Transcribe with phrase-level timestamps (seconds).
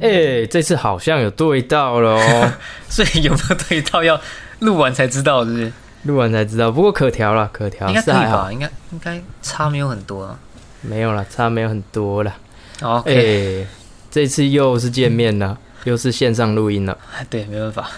[0.00, 2.52] 哎，这次好像有对到了哦，
[2.88, 4.18] 所以有没有对到要
[4.60, 5.72] 录完才知道，是不是？
[6.04, 10.38] 录完才知道，不过可调了，可调应该可以吧？，应该应该差没有很多啊。
[10.80, 12.34] 没有了，差没有很多了。
[12.80, 13.66] 哎、OK，
[14.10, 16.96] 这次又是见面了，又是线上录音了。
[17.28, 17.90] 对，没办法，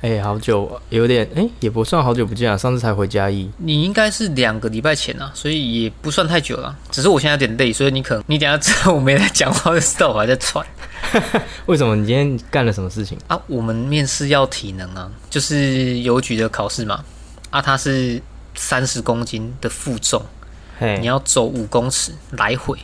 [0.00, 3.50] 哎、好久，有点哎、也不算好久不见啊，上次才回嘉义。
[3.58, 6.76] 你应该是两个礼拜前啊，所以也不算太久了。
[6.90, 10.64] 只是我现在有点累，所以你可能你等下知道我没在讲话，就知道我还在喘
[11.66, 13.18] 为什么你今天干了什么事情？
[13.26, 13.40] 啊。
[13.46, 17.04] 我们面试要体能啊，就是邮局的考试嘛。
[17.50, 18.20] 啊，它是
[18.54, 20.22] 三十公斤的负重，
[20.78, 22.78] 嘿你，要走五公尺来回，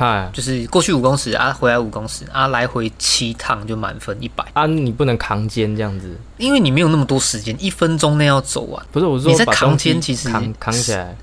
[0.00, 4.42] 嗨就是过去五公尺啊，回来五公尺啊，来回七趟就满分一百。
[4.54, 6.18] 啊，你不能扛肩这样子。
[6.38, 11.14] 因为你没有那么多时间，一分钟内要走完，不是我说你在扛肩其实扛扛起来。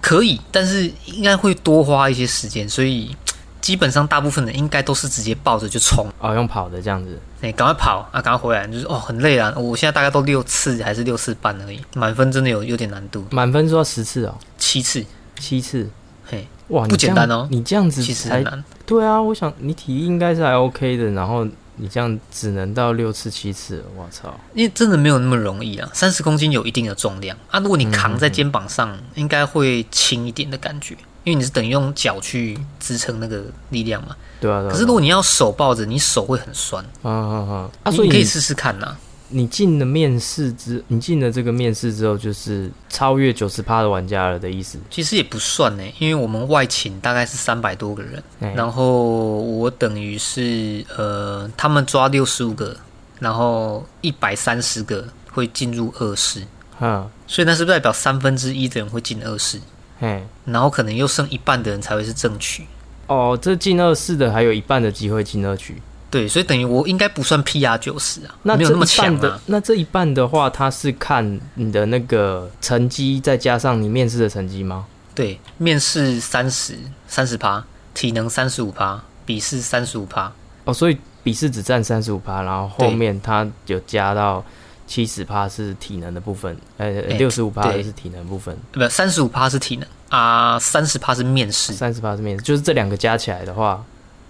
[0.00, 3.14] 可以，但是应该会多花一些时间，所以
[3.60, 7.16] 基本上大部分人应该都是直接抱着就冲，哦，用跑的这样子。
[7.40, 9.54] 哎，赶快跑啊，赶快回来，就是哦，很累啊。
[9.56, 15.06] 我现在大概都六次还是六次半而已，满分真的有有点难度，满分说要十次哦，七次，
[15.38, 15.88] 七次。
[16.26, 18.64] 嘿，哇，不简单哦你这样子才其实很难。
[18.86, 24.34] 对啊，我想你体力应该是还 OK 的，然后你这样只能到六次七次，我操！
[24.54, 34.14] 因为真的没有那么容易啊，三十公斤有一定的重量啊，如果你扛在肩膀上，应该会轻一点的感觉，因为你是等于用脚去支撑那个力量嘛。
[34.40, 34.72] 对啊，对啊。
[34.72, 36.84] 可是如果你要手抱着，你手会很酸。
[37.02, 37.90] 啊啊啊啊！
[37.90, 38.96] 所以你你可以试试看呐、
[39.28, 44.78] 你进了面试之，你进了这个面试之后，就是超越九十趴的玩家了的意思。
[44.90, 52.76] 其实也不算呢，因为我们外勤大概是三百多个人，哎然后我等于是呃，他们抓六十五个，
[53.18, 56.42] 然后一百三十个会进入二试，
[56.78, 59.58] 哈，所以那是不是代表三分之一的人会进二试？
[59.98, 62.66] 嘿，然后可能又剩一半的人才会是正取。
[63.06, 65.80] 哦，这进二试的还有一半的机会进二区。
[66.14, 74.86] 对，所以等于我应该不算 PR 九十啊，那这没有那么强一半的啊。，那这一半的话，他是看你的那个成绩，再加上你面试的成绩吗？
[75.12, 77.64] 对，面试三十三十趴，
[77.94, 80.32] 体能三十五趴，笔试三十五趴。
[80.62, 84.44] 哦，所以笔试只占三十五趴，然后后面它有加到
[84.86, 91.72] 七十趴是体能的部分，呃，哎六十五趴对是体能部分，不，三十五趴是体能啊，三十趴是面试。
[91.72, 93.84] 三十趴是面试，就是这两个加起来的话，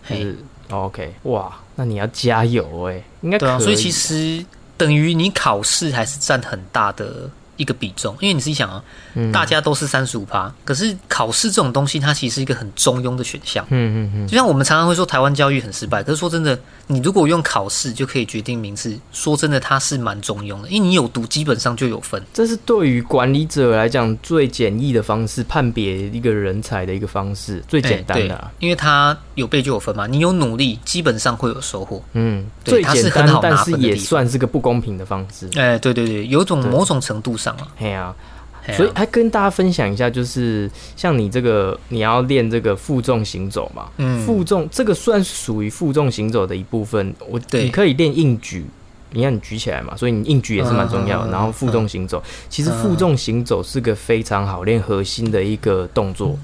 [0.09, 0.35] 就是、哦
[0.71, 3.77] OK，哇，那你要加油哎，应该可对啊，所以以。
[3.77, 4.45] 其实
[4.77, 8.83] 等于你考试还是占很大的一个比重，因为你自己想啊，
[9.15, 13.65] 嗯大家都是三十五趴，可是考试这种东西，它其实是一个很中庸的选项。
[13.71, 22.23] 嗯嗯嗯，就像我们常常会说台湾教育很失败，可是说真的，你如果用考试就可以决定名次，说真的，它是蛮中庸的，因为你有读基本上就有分。
[22.33, 32.03] 这是对于管理者来讲最简易的方式，判别一个人才的一个方式，最简单的、因为他有背就有分嘛，你有努力，基本上会有收获。
[32.13, 35.49] 嗯，对最简单是很好，但是也算是个不公平的方式。
[35.57, 37.37] 哎、对对对，有种某种程度
[37.77, 38.15] 嘿啊，
[38.63, 38.77] 嘿啊。
[38.77, 47.15] 所以还跟大家分享一下，就是像你这个你要练这个负重行走嘛，嗯，负重这个算是属于负重行走的一部分。
[47.29, 47.65] 我对。
[47.65, 48.65] 你可以练硬举，
[49.11, 51.31] 你看你举起来嘛，所以你硬举也是蛮重要的。
[51.31, 56.39] 然后负重行走，其实负重行走是个非常好练核心的一个动作，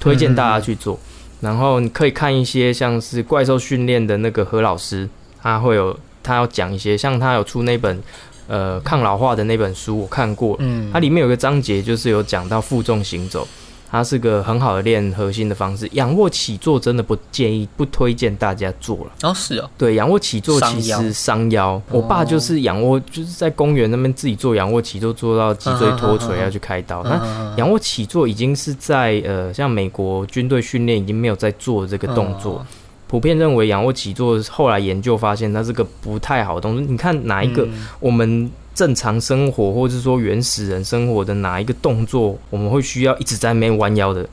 [0.00, 0.98] 推荐大家去做。
[1.40, 5.08] 然后你可以看一些像是怪兽训练的那个何老师，
[5.40, 8.02] 他会有他要讲一些，像他有出那本
[8.50, 13.46] 呃抗老化的那本书，我看过，嗯，它里面有个章节就是有讲到负重行走，
[13.88, 15.88] 它是个很好的练核心的方式。
[15.92, 19.12] 仰卧起坐真的不建议、不推荐大家做了。
[19.22, 21.80] 哦是哦，对，仰卧起坐其实伤腰。
[21.90, 27.02] 我爸就是仰卧，就是在公园那边自己做仰卧起坐，做到脊椎脱垂要去开刀。
[27.04, 32.66] 那嗯仰卧起坐已经是在呃，像美国军队训练已经没有在做这个动作。
[32.68, 32.76] 嗯
[33.10, 36.86] 普遍认为仰卧起坐，后来研究发现它是个不太好的动作。
[36.86, 44.24] 你看哪一个嗯我们正常生活，或者是说原始人生活的哪一个动作，我们会需要一直在那边弯腰的？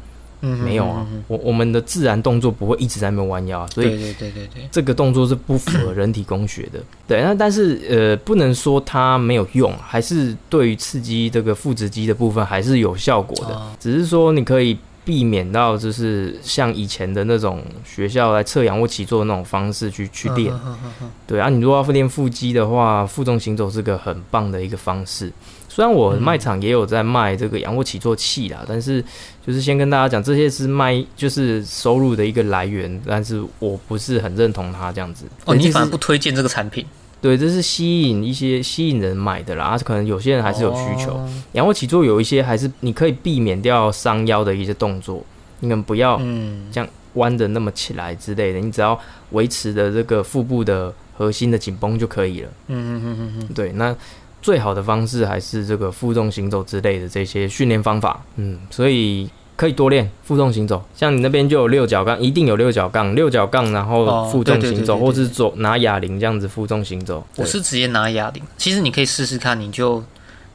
[0.42, 6.80] 嗯没有啊，我我们的自然动作不会一直在那边弯腰啊，所以对对对对对，这个动作是不符合人体工学的。
[7.07, 13.56] 对，那但是呃，不能说它没有用，还是对于刺激这个腹直肌的部分还是有效果的。
[13.56, 20.54] 哦只是说你可以避免到就是像以前的那种学校来测仰卧起坐的那种方式去去练。
[20.54, 25.31] 嗯嗯嗯嗯对啊，你如果要练腹肌的话，负重行走是个很棒的一个方式。
[25.69, 29.01] 虽然我卖场也有在卖这个仰卧起坐器啦，但是
[29.45, 35.24] 就是先跟大家讲，这些是卖就是收入的一个来源，但是我不是很认同它这样子。
[35.45, 36.86] 哦，你反而不推荐这个产品，
[37.19, 41.14] 对，这是吸引一些吸引人买的啦，啊可能有些人还是有需求。
[41.14, 45.25] 哦仰卧起坐有一些还是你可以避免掉伤腰的一些动作，
[45.60, 46.69] 你可能不要嗯，
[47.14, 49.00] 弯的那么起来之类的，你只要
[49.31, 52.50] 维持的这个腹部的核心的紧绷就可以了。
[52.68, 53.96] 嗯嗯嗯嗯嗯，对，那
[54.40, 58.24] 最好的方式还是这个负重行走之类的这些训练方法。
[58.36, 60.81] 嗯，所以可以多练负重行走。
[60.95, 67.27] 像你那边就有六角杠，一定有六角杠，六角杠，然后哦负重行走，对对或是走拿哑铃这样子负重行走。
[67.36, 70.01] 我是直接拿哑铃，其实你可以试试看，你就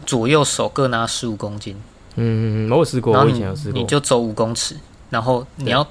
[0.07, 1.75] 左右手各拿十五公斤，
[2.15, 3.87] 嗯嗯嗯，我有试过，我以前有试过你。
[3.87, 4.77] 就走五公尺，
[5.11, 5.87] 然后你要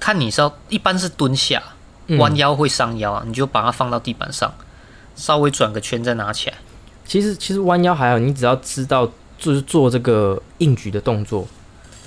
[0.00, 1.62] 看你是要一般是蹲下，
[2.06, 4.52] 嗯弯腰会伤腰啊，你就把它放到地板上，
[5.14, 6.56] 稍微转个圈再拿起来。
[7.06, 9.06] 其实其实弯腰还好，你只要知道
[9.38, 11.46] 就是做这个硬举的动作，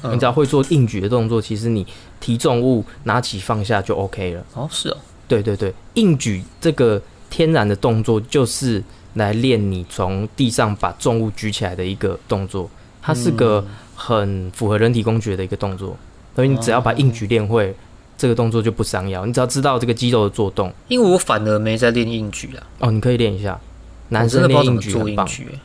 [0.03, 1.85] 嗯你只要会做硬举的动作，其实你
[2.19, 4.45] 提重物拿起放下就 OK 了。
[4.53, 4.97] 哦，是哦，
[5.27, 8.83] 对对对，硬举这个天然的动作就是
[9.15, 12.69] 来练你从地上把重物举起来的一个动作，
[13.01, 13.65] 它是个
[13.95, 15.97] 很符合人体工学的一个动作。
[16.35, 17.75] 所以你只要把硬举练会，
[18.15, 19.25] 这个动作就不伤腰。
[19.25, 23.59] 你只要知道这个肌肉的做动，因为我反而没在练硬举啊，哦，你可以练一下。
[24.09, 25.59] 男生练硬的不知道怎么举很棒，做硬举欸。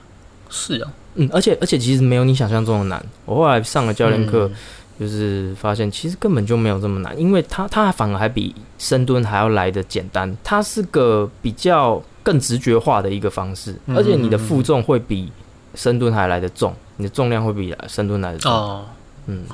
[0.48, 3.04] 是啊，嗯，而且而且其实没有你想象中的难。
[3.24, 4.54] 我后来上了教练课，嗯
[5.00, 10.36] 就是发现其实根本就没有这么难，因为它它反而还比深蹲还要来的简单。
[10.44, 15.32] 它是个比较更直觉化的一个方式，嗯而且你的负重会比
[15.74, 18.52] 深蹲还来的重，你的重量会比深蹲来的重。
[18.52, 18.84] 哦，
[19.26, 19.44] 嗯，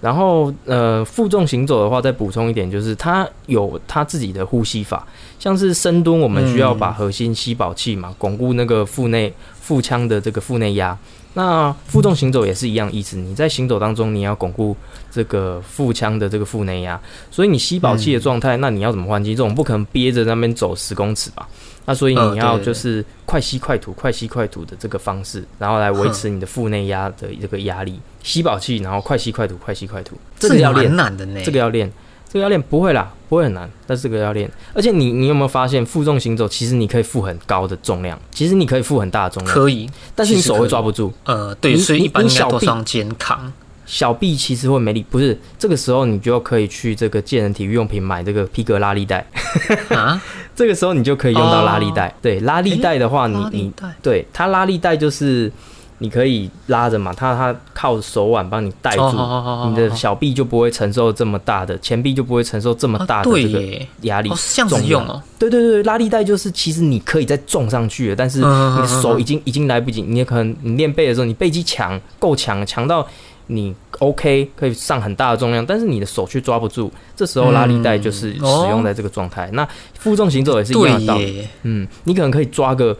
[0.00, 5.06] 然后呃，负重行走的话，再补充一点，就是它有它自己的呼吸法，
[5.38, 9.32] 像是深蹲，我们需要把核心吸饱气嘛，巩固那个腹内
[9.64, 10.96] 腹腔的这个腹内压。
[11.36, 14.76] 那负重行走也是一样意思，你在行走当中，你要巩固
[15.10, 19.34] 这个腹腔的这个腹内压，所以你吸饱气的状态，那你要怎么换气？
[19.34, 21.48] 这种不可能憋着那边走十公尺吧？
[21.86, 30.94] 那所以你要就是快吸快吐、快吸快吐的这个方式，然后来维持你的腹内压的这个压力，吸饱气，然后快吸快吐、快吸快吐，这个要练。
[30.94, 31.40] 难的呢。
[31.42, 31.92] 这个要练，
[32.28, 34.50] 这个要练不会啦，不会很难，但是这个要练。
[34.72, 43.52] 而且你你有没有发现，负重行走其实你可以负很高的重量，其实你可以负很大的重量，可以，但是你手会抓不住，呃，对，所以一般应该你小臂都上肩扛。
[43.86, 45.04] 小臂其实会没力。
[45.10, 49.26] 不是，这个时候你就可以去这个健人体育用品买这个皮革拉力带，
[49.90, 50.18] 啊，
[50.56, 52.12] 这个时候你就可以用到拉力带。
[52.22, 53.70] 对，拉力带的话，你你
[54.02, 55.52] 对它拉力带就是
[55.98, 59.02] 你可以拉着嘛，它它靠手腕帮你带住。
[59.68, 65.06] 你的小臂就不会承受这么大的，前臂就不会承受这么大啊的这个，压力哦，是这样子重量。
[65.06, 73.06] 用哦，对对对，拉力带就是其实你可以再撞上去了，但是嗯你的手已经已经来不及，你也可能你练背的时候，你背肌强够强，强到
[73.46, 79.48] 你 OK 可以上很大的重量，但是你的手却抓不住，这时候拉力带就是使用在这个状态。
[79.52, 79.66] 那
[79.98, 82.96] 负重行走也是一样的道理，嗯，你可能可以抓个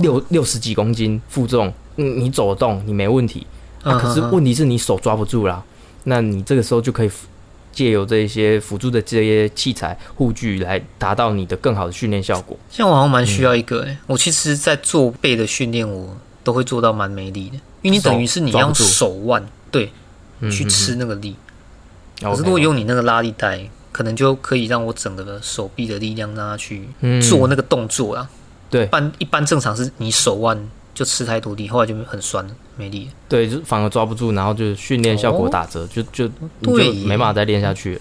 [0.00, 3.46] 六六十几公斤负重，嗯，你走得动，你没问题。
[3.82, 5.62] 啊、嗯可是问题是你手抓不住啦，
[6.04, 7.10] 那你这个时候就可以
[7.72, 12.56] 借由这些辅助的这些器材护具来达到你的更好的训练效果。
[12.70, 19.90] 像我好像蛮需要一个哎，我其实，在做背的训练，我都会做到蛮没力的，因为你等于是你要用手腕对
[20.40, 21.34] 嗯去吃那个力，
[22.20, 28.30] 嗯可是如果用你那个拉力带，可能就可以让我整个的手臂的力量让它去嗯做那个动作啊。
[28.70, 30.56] 对一般一般正常是你手腕
[30.94, 32.46] 就吃太多力，后来就很酸
[32.76, 33.12] 没力了。
[33.28, 36.28] 对，就反而抓不住，然后就训练效果打折，就就
[36.60, 38.00] 你就没办法再练下去了。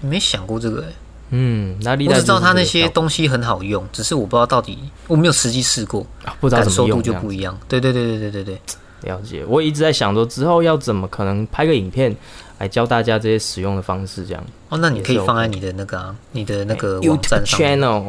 [0.00, 0.86] 没想过这个哎，
[1.30, 7.58] 嗯，那力我只知道带就是它那些东西很好用，只是我不知道到底我没有实际试过，啊不知道感受度怎么用，就不一样。
[7.68, 8.60] 对对对对对对对，
[9.02, 9.44] 了解。
[9.46, 12.16] 我一直在想说，之后要怎么可能拍个影片
[12.58, 14.42] 来教大家这些使用的方式，这样。
[14.70, 17.60] 哦，那你可以放在你的那个啊，你的那个网 YouTube 站上。
[17.60, 18.02] channel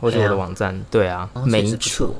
[0.00, 2.14] 或者我的网站，对啊，哦没错，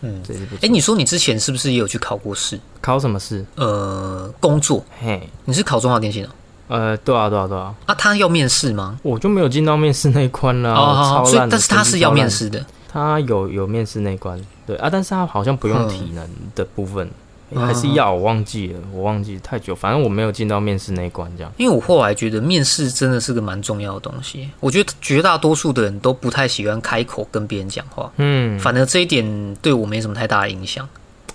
[0.00, 0.58] 嗯，这是不错。
[0.62, 2.58] 哎，你说你之前是不是也有去考过试？
[2.80, 3.44] 考什么试？
[3.56, 6.28] 呃，工作，嘿，你是考中华电信哦？
[6.68, 8.98] 呃，对啊，对啊，对啊，啊，他要面试吗？
[9.02, 12.64] 我就没有进到面试那一关啦、哦，好好，所以但是他是要面，试的。
[12.90, 17.08] 他有有面试那一关，对啊，但是他好像不用嗯体能的部分，
[17.50, 21.52] 嗯还是要我忘记了，我忘记太久，反正我没有进到面试那一关，这样。
[21.56, 24.48] 因为我后来觉得面试真的是个蛮重要的东西。
[24.60, 30.88] 我觉得绝大多数的人都不太喜欢开口跟别人讲话，嗯，反而这一点对我没什么太大的影响。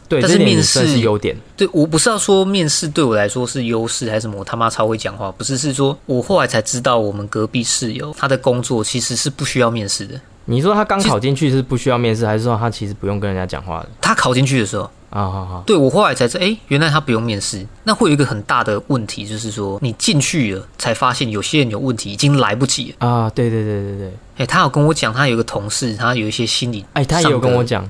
[0.09, 1.35] 对，但是面试是优点。
[1.57, 10.19] 对我不是要说面试对我来说是优势还是什么，我他妈超会讲话，不是，是说我后来才知道，我们隔壁室友他的工作其实是不需要面试的。
[10.45, 13.89] 你说他刚考进去是不需要面试，还是说他其实不用跟人家讲话的？
[14.01, 17.65] 他考进去的时候，啊，啊啊，对我后来才知道，哎，原来他不用面试。
[17.83, 23.07] 那会有一个很大的问题，就是说你进去了才发现有些人有问题，已经来不及了。
[23.07, 27.87] 啊，对对对对对，哎，他有跟我讲，他有一个同事，他有一些心理，哎，他也有跟我，讲，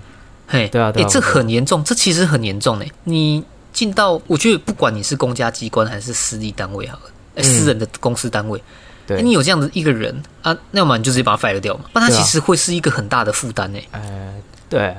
[0.47, 2.91] 嘿，对啊对啊哎，这很严重，这其实很严重哎。
[3.05, 7.03] 你进到，我觉得不管你是公家机关还是私立单位好了，
[7.35, 7.43] 哎，嗯。
[7.43, 8.61] 私人的公司单位，
[9.07, 9.17] 对。
[9.17, 14.33] 哎你有这样的一个人啊，那要么你就直接把他 fire 掉嘛，不然他其实会是一个很大的负担哎，呃，
[14.69, 14.93] 对，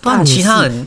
[0.00, 0.86] 不然其他人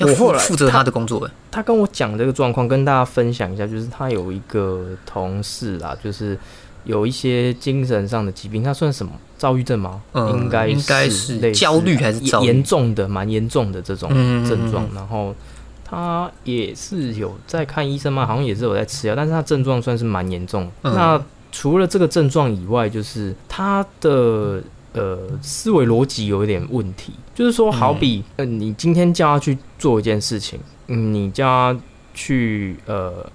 [0.00, 1.32] 要负我负责他他的工作哎。
[1.50, 6.38] 他跟我讲这个状况，跟大家分享一下，就是他有一个同事啊，就是
[6.84, 9.12] 有一些精神上的疾病，他算什么？
[9.38, 10.02] 躁郁症吗？
[10.12, 14.10] 嗯应该应该是焦虑还是严重的，蛮严重的这种
[14.46, 14.84] 症状。
[14.84, 15.34] 嗯然后
[15.82, 20.70] 他也是有在看医生嘛，好像也是有在吃药，但是他症状算是蛮严重。
[20.82, 31.80] 嗯那除了这个症状以外，就是他的呃思维逻辑有一点问题，就是说，好比呃你今天叫他去做一件事情，嗯，你叫他
[32.12, 33.26] 去呃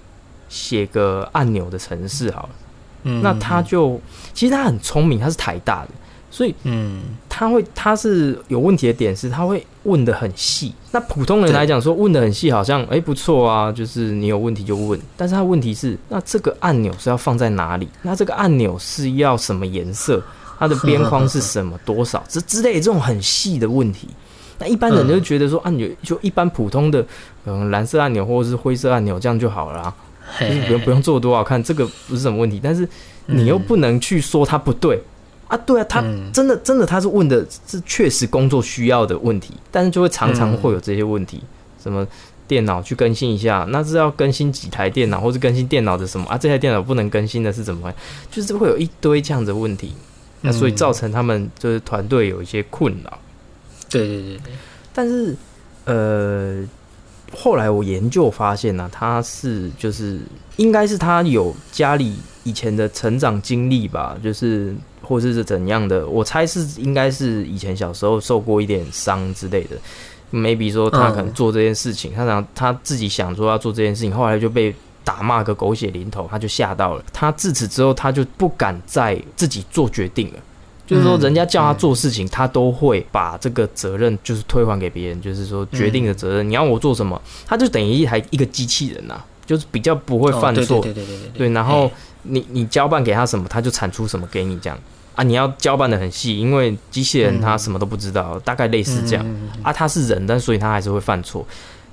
[0.48, 2.50] 写个按钮的程式好了，
[3.02, 4.00] 嗯那他就
[4.32, 5.88] 其实他很聪明，他是台大的，
[6.30, 10.72] 所以嗯他会他是有问题的点是他会问的很细。
[10.92, 14.98] 那普通人来讲说问的很细，好像哎、不错啊，就是你有问题就问。
[15.16, 17.88] 但是他问题是，那这个按钮是要放在哪里？
[18.02, 20.22] 那这个按钮是要什么颜色？
[20.58, 21.78] 它的边框是什么？
[21.84, 22.24] 多少？
[22.28, 24.08] 这之类这种很细的问题。
[24.58, 27.04] 那一般人就觉得说，按钮就一般普通的，
[27.44, 29.94] 嗯，蓝色按钮或者是灰色按钮这样就好了、啊，
[30.40, 32.58] 就是不用不用做多好看，这个不是什么问题。
[32.62, 32.88] 但是
[33.26, 35.02] 你又不能去说它不对
[35.48, 41.42] 啊，对啊，他嗯真的真的他是问的是确实工作需要的问题，但是就会常常会有这些问题，
[41.82, 42.06] 什么
[42.48, 46.38] 电脑去更新一下，那是要更新几台电脑，或是更新电脑的什么啊？
[46.38, 47.94] 这台电脑不能更新的是怎么回？
[48.30, 49.92] 就是会有一堆这样的问题，
[50.46, 53.18] 那所以造成他们就是团队有一些困扰。
[53.90, 54.52] 对对对对，
[54.94, 55.36] 但是
[55.84, 56.64] 呃，
[57.32, 60.20] 后来我研究发现呢、他是就是
[60.56, 69.76] 应该是他有家里以前的成长经历吧，就是或是是怎样的，我猜是应该是以前小时候受过一点伤之类的。
[70.32, 74.74] maybe 说他可能做这件事情，他想他自己想说要做这件事情，后来就被
[75.06, 77.04] 打骂个狗血淋头，他就吓到了。
[77.12, 80.38] 他自此之后，他就不敢再自己做决定了。
[80.84, 86.48] 就是说，嗯人家叫他做事情，他都会把这个责任就是推还给别人，就是说决定的责任。
[86.50, 90.80] 你要我做什么，他就等于一台一个机器人呐、啊就是比较不会犯哦错。
[90.82, 91.88] 对对对对对对，然后
[92.24, 94.76] 你你交办给他什么，他就产出什么给你这样
[95.14, 95.22] 啊。
[95.22, 99.72] 你要交办的很细，因为机器人他什么都不知道，大概类似这样、嗯啊。
[99.72, 101.46] 他是人，但所以他还是会犯错，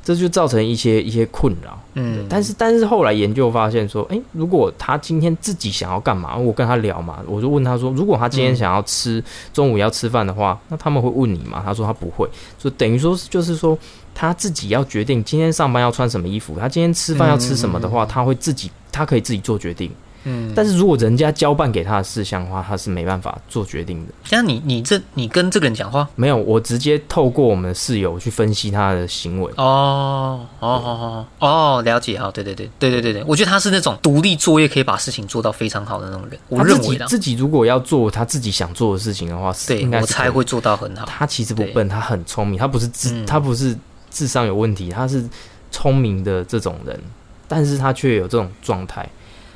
[0.03, 1.79] 这就造成一些一些困扰。
[1.93, 11.61] 嗯，但是但是后来研究发现说，诶，如果他今天自己想要干嘛，我跟他聊嘛，我就问他说，如果他今天想要吃、中午要吃饭的话，那他们会问你吗？
[11.63, 12.27] 他说他不会，
[12.59, 13.77] 就等于说就是说
[14.13, 19.89] 他自己要决定今天上班要穿什么衣服，他今天吃饭要吃什么的话，他会自己他可以自己做决定。
[20.25, 24.13] 嗯，但是如果人家交办给他的事项的话，他是没办法做决定的。
[24.23, 29.51] 像你你这你跟这个人讲话没有，我直接透过我们的室友去分析他的行为。
[29.57, 41.05] 哦哦哦哦哦，了解啊，对对对对对对对，我觉得他是那种独立作业可以把事情做到非常好的那种人，我认为自己如果要做他自己想做的事情的话，是对应该是我才会做到很好。
[41.05, 43.77] 他其实不笨，他很聪明，他不是智，嗯他不是
[44.09, 45.23] 智商有问题，他是
[45.71, 46.99] 聪明的这种人，
[47.47, 49.07] 但是他却有这种状态。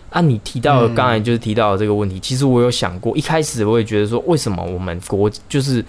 [0.10, 5.84] 啊，你提到刚才就是提到的这个问题，其实我有想过，一开始我也觉得说，为什么我们国就是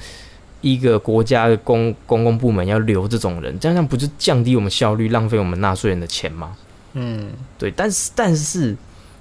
[0.61, 6.57] 一个国家的公公共部门要留这种人，这样不就降低我们效率，浪费我们纳税人的钱吗？
[6.95, 8.77] 嗯，对，但是但是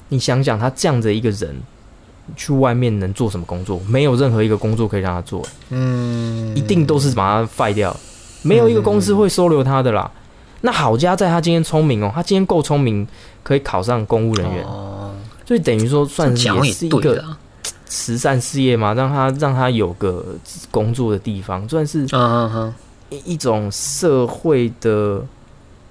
[0.09, 1.55] 你想想，他这样的一个人
[2.35, 3.79] 去外面能做什么工作？
[3.87, 5.45] 没有任何一个工作可以让他做。
[5.69, 7.95] 嗯，一定都是把他废掉，
[8.41, 10.09] 没有一个公司会收留他的啦。
[10.61, 13.07] 那好家在他今天聪明哦，他今天够聪明，
[13.43, 15.13] 可以考上公务人员，哦，
[15.45, 17.23] 所以等于说算是也是一个，
[17.85, 20.25] 慈善事业嘛，让他让他有个
[20.71, 22.07] 工作的地方，算是
[23.09, 25.23] 一种社会的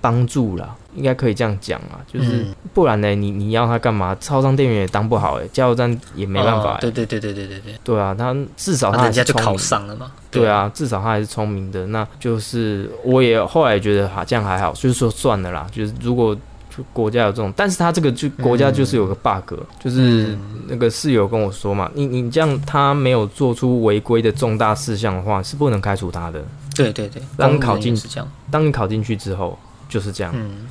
[0.07, 1.99] 帮助啦，应该可以这样讲啊。
[2.07, 4.15] 就是、嗯不然呢，你你要他干嘛？
[4.21, 11.87] 超商店员也当不好哎、加油站也没办法、欸哦对对对对对对对，对啊，他至少他人家就考上了嘛，对，啊，至少他还是聪明的。
[11.89, 15.67] 那就是我也后来觉得哈，这样还好，就是说算了啦。
[15.73, 16.37] 就是如果
[16.71, 26.45] 就国家有这种，但是他这个就国家就是有个 bug，、就是嗯那个室友跟我说嘛，你你这样他没有做出违规的重大事项的话，是不能开除他的。
[26.75, 27.97] 对对对，当考进
[28.51, 30.69] 当你考进去之后就是这样，嗯，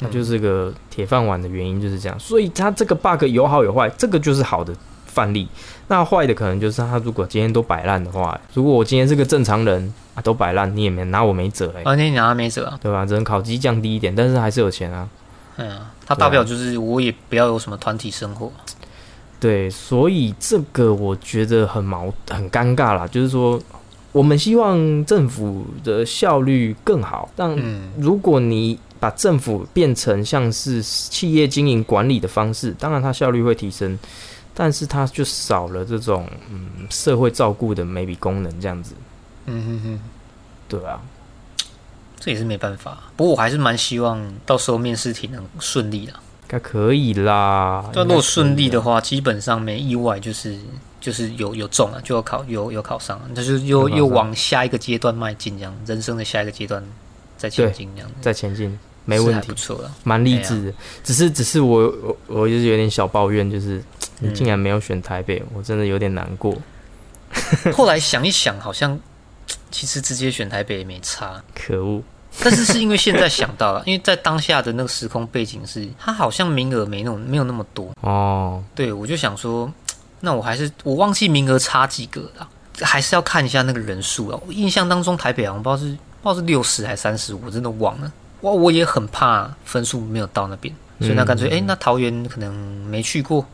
[0.00, 2.18] 那就是个铁饭碗的原因就是这样。
[2.18, 4.74] 所以它这个 bug 有好有坏，这个就是好的
[5.06, 5.48] 范例。
[5.88, 13.06] 那坏的可能就是他如果今天都摆烂的话，如果我今天是个正常人啊，都摆烂，你也没拿我没辙哎、而且你拿他没辙啊，对吧？
[13.06, 15.08] 只能考绩降低一点，但是还是有钱啊。
[15.56, 18.52] 哎呀，他大不了就是我也不要有什么团体生活，
[19.40, 23.58] 对，所以这个我觉得很矛很尴尬啦，就是说，
[24.18, 33.96] 我们希望政府的效率更好，但嗯如果你把政府变成像是企业经营管理的方式，当然它效率会提升，
[34.52, 38.92] 但是它就少了这种嗯社会照顾的 maybe 功能这样子，
[39.46, 40.00] 嗯哼哼。
[40.68, 41.00] 对啊，
[42.18, 42.98] 这也是没办法。
[43.16, 46.12] 不过我还是蛮希望到时候面试题能顺利的。
[46.12, 47.88] 应该可以啦。
[47.92, 50.58] 对啊，如果顺利的话，话，基本上没意外就是
[51.00, 56.82] 就是有有中了，就有考有有考上了，那就是又又往下一个阶段迈进，这样人生的下一个阶段
[57.36, 58.10] 再前进，这样。
[58.20, 59.48] 再前进没问题。
[59.48, 59.90] 不，错了。
[60.04, 60.72] 蛮励志的。
[61.02, 63.82] 只是只是我我我就是有点小抱怨，就是
[64.18, 66.56] 你竟然没有选台北，我真的有点难过。
[67.72, 68.98] 后来想一想，好像
[69.70, 72.02] 其实直接选台北也没差，可恶，
[72.42, 79.70] 但是是因为现在想到了，因为在当下的那个时空背景是，它好像名额没那种没有那么多，哦，对我就想说，
[80.20, 82.48] 那我还是我忘记名额差几个了，
[82.80, 84.42] 还是要看一下那个人数哦。
[84.46, 88.12] 我印象当中台北好像不知道是不知道是六十还是三十，我真的忘了。
[88.42, 92.54] 哇，我也很怕分数没有到那边，所以那干脆哎、诶那桃园可能
[92.86, 93.44] 没去过，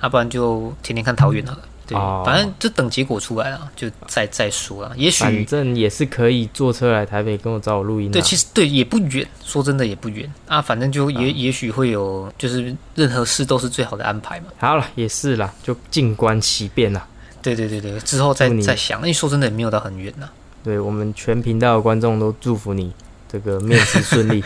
[0.00, 1.62] 要、不然就天天看桃园好了。
[1.86, 4.92] 对，哦反正就等结果出来了，就再再说了。
[4.96, 8.12] 也许反正也是可以坐车来台北跟我找我录音、啊。
[8.12, 10.62] 对，其实对也不远，说真的也不远啊。
[10.62, 14.46] 反正就也、也许会有，就是任何事都是最好的安排嘛。
[14.58, 17.06] 好了，也是啦，就静观其变啦。
[17.42, 19.00] 对对对对，之后再再想。
[19.00, 20.28] 因为说真的也没有到很远呐、
[20.62, 22.90] 对我们全频道的观众都祝福你
[23.30, 24.42] 这个面试顺利。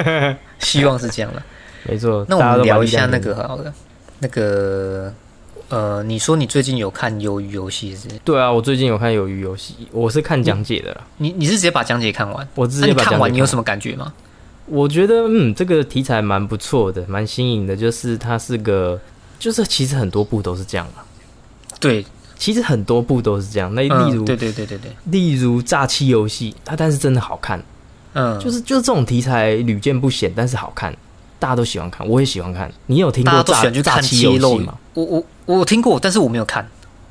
[0.58, 1.42] 希望是这样的。
[1.88, 3.72] 没错，那我们聊一下那个好了，
[4.18, 5.14] 那个
[5.68, 8.08] 呃，你说你最近有看《鱿鱼游戏》是？
[8.24, 11.00] 对啊，我最近有看《鱿鱼游戏》，我是看讲解的啦。
[11.16, 12.46] 你你是直接把讲解看完？
[12.54, 13.62] 我直、接把讲解看完你有什么？
[13.62, 14.12] 感觉吗？
[14.66, 17.76] 我觉得嗯，这个题材蛮不错的，蛮新颖的。
[17.76, 19.00] 就是它是个，
[19.38, 21.02] 就是其实很多部都是这样啊。
[21.80, 22.04] 对，
[22.38, 23.74] 其实很多部都是这样。
[23.74, 27.60] 那例如，嗯、对对对对对，例如诈欺游戏，它但是真的好看，
[28.14, 30.96] 嗯，就是就是这种题材屡见不鲜，但是好看，
[31.40, 32.72] 大家都喜欢看，我也喜欢看。
[32.86, 34.74] 你有听过诈家都喜欢去看诈欺游戏吗？
[35.04, 36.66] 我我我听过，但是我没有看。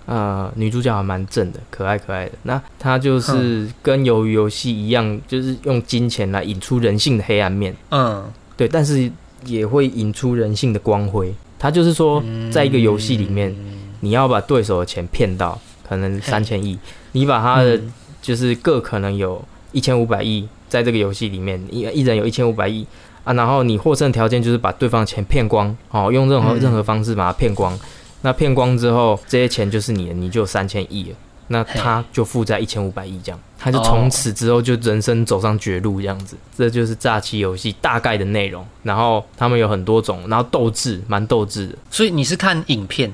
[0.07, 2.31] 呃，女主角还蛮正的，可爱可爱的。
[2.43, 8.23] 那她嗯就是跟鱿鱼游戏一样，就是用金钱来引出人性的黑暗面，嗯，
[8.55, 9.11] 对，但是
[9.45, 11.33] 也会引出人性的光辉。
[11.57, 13.55] 她就是说，在一个游戏里面，
[14.01, 16.77] 你要把对手的钱骗到可能三千亿，
[17.13, 22.85] 你把他的嗯就是各可能有一千五百亿，在这个游戏里面，一一人有一千五百亿
[23.25, 27.77] 啊，然后你获胜条件就是把对方的钱骗光，哦，用任何嗯任何方式把它骗光。
[28.21, 31.15] 那骗光之后，这些钱就是你的，你就有三千亿了。
[31.47, 36.35] 那他就负债一千五百亿，这样，他就从此之后就人生走上绝路，这样子。
[36.57, 38.65] 这就是诈欺游戏大概的内容。
[38.81, 41.77] 然后他们有很多种，然后斗智，蛮斗智的。
[41.91, 43.13] 所以你是看影片，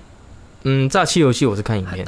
[0.64, 2.08] 嗯，诈欺游戏我是看影片，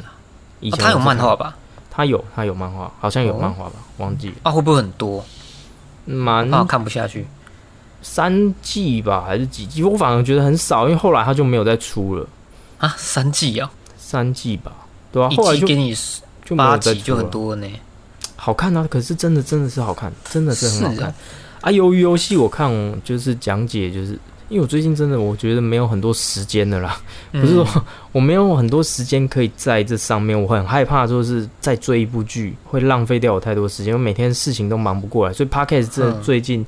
[0.60, 1.54] 以哦、他有漫画吧？
[1.90, 5.22] 他有，他有漫画，好像有哦漫画吧，忘记了，啊，会不会很多？
[6.06, 7.26] 蛮啊，看不下去。
[8.06, 9.82] 三季吧，还是几季？
[9.82, 12.26] 我反而觉得很少，因为后来他就没有再出了。
[12.76, 14.70] 啊，三季啊，三季吧，
[15.10, 15.96] 对啊，后来就给你
[16.44, 17.66] 就八集就很，多了呢。
[18.36, 21.14] 好看啊，可是真的真的是好看，真的是很好看啊。
[21.62, 21.70] 啊。
[21.70, 22.70] 鱿鱼游戏我看
[23.02, 24.18] 就是讲解，就是
[24.50, 27.00] 因为我最近真的我觉得没有很多时间的啦，
[27.32, 27.66] 不是说
[28.12, 36.22] 我没有很多时间可以在这上面，我很害怕，说是再追一部剧会浪费掉我太多时间，我每天事情都忙不过来，所以的嗯。
[36.22, 36.64] 最近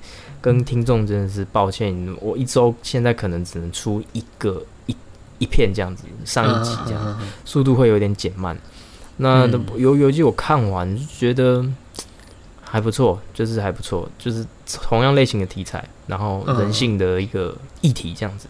[0.46, 4.94] 跟听众真的是抱歉，我一周现在可能只能出一个一
[5.40, 8.56] 一片这样子，上一集这样，速度会有点减慢。
[9.16, 11.66] 那嗯游游记我看完就觉得
[12.62, 18.46] 还不错，就是还不错，就是同样类型的题材，然后人性的一个议题这样子。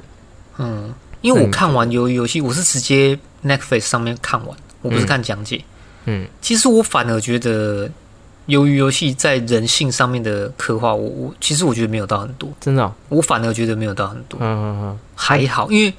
[0.58, 5.64] 嗯，因为我看完《游游戏》，我是直接 Netflix 上面看完，我不是嗯看讲解。
[6.04, 7.88] 嗯，其实我反而觉得
[8.48, 15.92] 《鱿鱼游戏》在人性上面的刻画，我我其实我觉得没有到很多，真的哦、我反而觉得没有到很多，嗯嗯嗯，还好，因为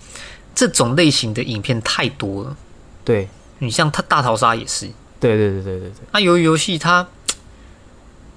[0.56, 2.56] 这种类型的影片太多了。
[3.04, 3.28] 对。
[3.60, 4.86] 你像他大逃杀也是，
[5.20, 7.08] 对对对对对对，那鱿鱼游戏它，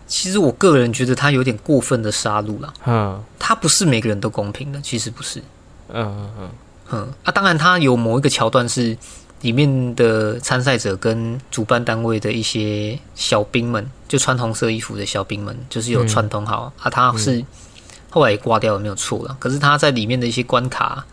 [0.07, 2.73] 其实我个人觉得它有点过分的杀戮了。
[2.87, 3.23] 嗯。
[3.39, 5.41] 它不是每个人都公平的，其实不是。
[5.93, 6.51] 嗯嗯嗯，
[6.93, 7.15] 嗯。
[7.23, 8.97] 啊，当然它有某一个桥段是
[9.43, 17.43] 里面的参赛者跟主办单位的一些小兵们，就穿红色衣服的小兵们，就是有串通好、啊，他是
[18.11, 19.37] 后来也挂掉了，没有错了。
[19.39, 21.05] 可是他在里面的一些关卡，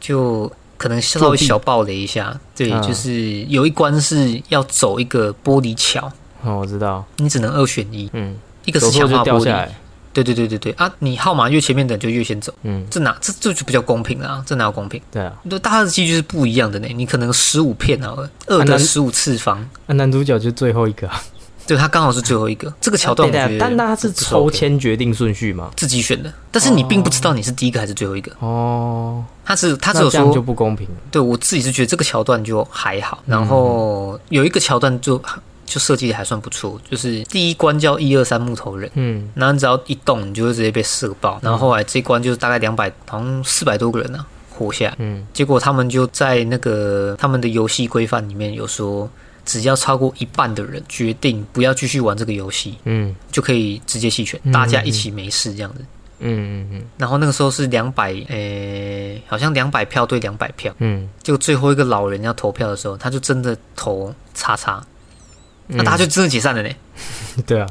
[0.00, 2.80] 就可能稍微小爆雷一下，对，啊。
[2.80, 6.10] 就是有一关是要走一个玻璃桥，
[6.42, 9.68] 哦，我知道，你只能二选一，嗯，一个是强化玻璃，
[10.12, 15.00] 对对对对对啊，你号码越前面的就越先走，嗯，这哪这这就比较公平了啊，这哪有公平？
[15.10, 16.88] 对啊，对，大家的几率是不一样的呢。
[16.94, 21.22] 你可能十五片啊那的十五次方，那男主角就最后一个啊，
[21.66, 22.72] 对他刚好是最后一个。
[22.80, 25.70] 这个桥段我对觉得，对但他是抽签决定顺序嘛？
[25.76, 28.30] 自己选的，但是你并不知道你是第一个还是最后一个。
[28.40, 30.94] 哦，他是他只有那这样就，不公平了。
[31.10, 35.20] 对我自己是觉得这个桥段就还好，嗯然后有一个桥段就
[35.72, 38.90] 就设计的还算不错，就是第一关叫一二三木头人。
[38.92, 41.40] 嗯，然后你只要一动，你就会直接被射爆。
[41.42, 44.96] 然后后来这一关就是大概两百，好像四百多个人啊活下来。
[44.98, 49.08] 嗯，结果他们就在那个他们的游戏规范里面有说，
[49.46, 55.80] 只要超过一半的人决定不要继续玩这个游戏，嗯就可以直接弃权，嗯大家一起没事这样子。
[56.24, 60.72] 嗯嗯嗯然后那个时候是两百，诶，好像两百票对两百票。
[60.78, 64.86] 嗯结果最后一个老人要投票的时候，他就真的投叉叉，嗯，
[65.74, 66.68] 那大家就真的解散了呢。
[67.46, 67.66] 对啊，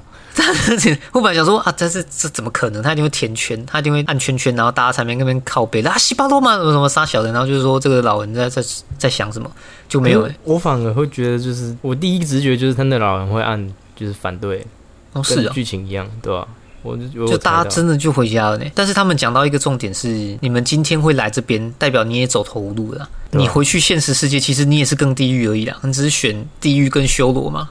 [1.14, 2.82] 我本来想说啊，这是这怎么可能？
[2.82, 8.64] 他一定会填圈，他一定会按圈圈，然后大家才能那边靠背啊，西巴多嘛什么什么杀小人，然后就是说这个老人在在
[8.98, 9.50] 在想什么，
[9.88, 10.36] 就没有、欸。
[10.44, 14.66] 我反而会觉得，就是我第一直觉就是他那老人会按就是反对，
[15.14, 16.48] 哦，是剧情一样，对吧？
[16.84, 18.66] 我就我就大家真的就回家了呢。
[18.74, 20.08] 但是他们讲到一个重点是，
[20.42, 23.08] 你们今天会来这边，代表你也走投无路了。
[23.30, 27.70] 你回去现实世界，其实你也是更地狱而已啦，你只是选地狱跟修罗嘛，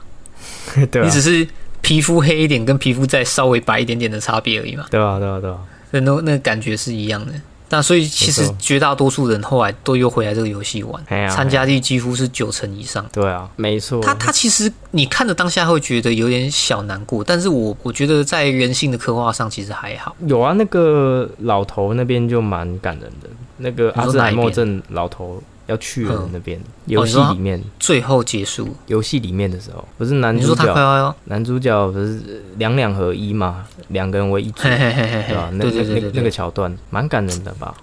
[0.91, 1.47] 对啊你只是
[1.81, 4.85] 皮肤黑一点跟皮肤再稍微白一点点的差别而已嘛。
[4.91, 5.57] 对啊对啊对啊，
[5.91, 7.33] 那那那个感觉是一样的。
[7.73, 13.05] 那所以其实绝大多数人后来都又回来这个游戏玩，参加率几乎是九成以上。
[13.13, 14.01] 对啊，没错。
[14.03, 20.13] 他他其实你看着当下会觉得有点小难过，但是我我觉得在人性的刻画上其实还好。
[20.27, 35.49] 有啊，那个老头那边就蛮感人的，那个阿兹海默症老头要去那边，游戏里面，最后结束，游戏里面的时候，不是男主角，要男主角不是两两合一嘛，两个人为一组，嘿嘿嘿嘿对吧？
[35.53, 37.73] 那对对对对那那那个，桥段蛮感人的吧？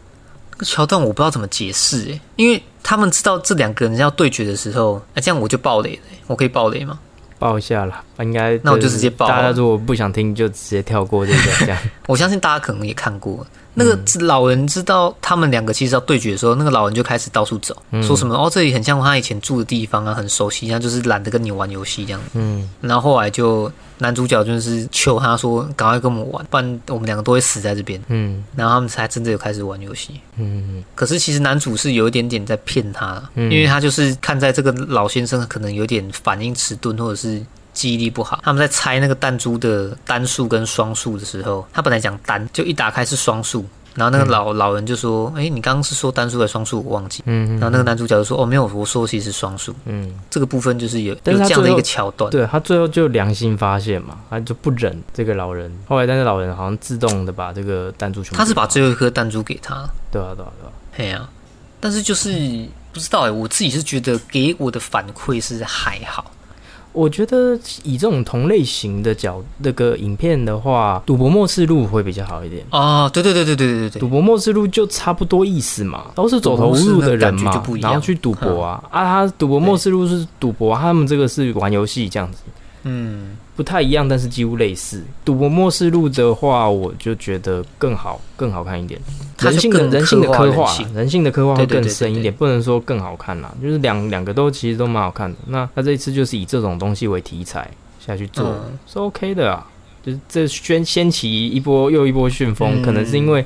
[0.53, 6.99] 那个桥段我不知道怎么解释诶，因为他们知道这两个人要对决的时候，哎，这样我就爆雷了欸，我可以爆雷吗？
[7.39, 9.29] 爆一下啦，应该那我就直接报啊。
[9.29, 11.79] 大家如果不想听，就直接跳过这个，这样。
[12.09, 13.47] 我相信大家可能也看过，
[13.79, 22.21] 那个老人知道他们两个其实要对决的时候，那个老人就开始到处走，嗯说什么哦，这里很像他以前住的地方啊，很熟悉，他就是懒得跟你玩游戏这样。
[22.35, 28.03] 嗯，然后后来就男主角就是求他说，赶快跟我们玩，不然我们两个都会死在这边。
[28.09, 30.21] 嗯然后他们才真的有开始玩游戏。
[30.37, 37.41] 嗯可是其实男主是有一点点在骗他因为他就是看在这个老先生可能有点反应迟钝，或者是
[37.79, 38.41] 记忆力不好。
[38.43, 43.65] 他们在猜那个弹珠的单数跟双数的时候，他本来讲单，就一打开是双数，
[43.95, 46.83] 然后那个老、老人就说：“哎，你刚刚是说单数还是双数？
[46.85, 49.73] 我忘记。”嗯然后那个男主角就说：“哦，没有，我说其实是双数。
[49.85, 52.29] 嗯，”这个部分就是有是有这样的一个桥段。
[52.33, 55.73] 对他最后就良心发现嘛，他就不忍这个老人。
[55.87, 61.29] 后来，但是老人好像自动的把这个弹珠全部他是把最后一颗弹珠给他，对啊对啊对啊，嘿呀、
[61.79, 66.31] 但是就是不知道哎，我自己是觉得给我的反馈是还好。
[66.93, 72.65] 我觉得以这种同类型的角那个影片的话，《赌博默示录》会比较好一点。
[72.71, 79.05] 哦，对对对对对对对赌博默示录就差不多意思嘛，都是走投无路的人嘛然后去赌博啊啊！
[79.05, 82.39] 他赌博默示录是赌博啊，他们这个是玩游戏这样子，
[82.85, 85.03] 嗯，不太一样，但是几乎类似。
[85.25, 89.01] 赌博默示录的话，我就觉得更好，更好看一点。
[89.41, 95.37] 人性的人性的刻刻画人性，的刻画会更深一点，不能说更好看啦，就是两两个都其实都蛮好看的。
[95.49, 97.69] 那他这一次就是以这种东西为题材
[97.99, 99.67] 下去做，嗯是 OK 的啊。
[100.05, 103.45] 就是这掀掀起一波又一波旋风，嗯可能是因为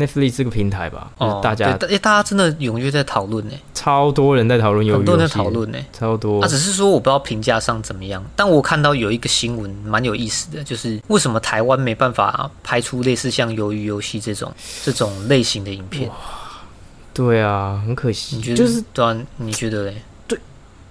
[0.00, 5.78] Netflix 这个平台吧，就是哦，大家对，大大家真的踊跃在讨论呢，超多人在讨论鱿鱼很多人在讨论呢。
[5.92, 6.48] 超多啊，。
[6.48, 16.10] 只是说我不知道评价上怎么样，但我看到有一个新闻蛮有意思的，就是为什么台湾没办法拍出类似像《鱿鱼游戏》这种这种类型的影片？
[17.12, 19.16] 对啊，很可惜你觉，得就是对啊？
[19.36, 19.94] 你觉得嘞？
[20.26, 20.38] 对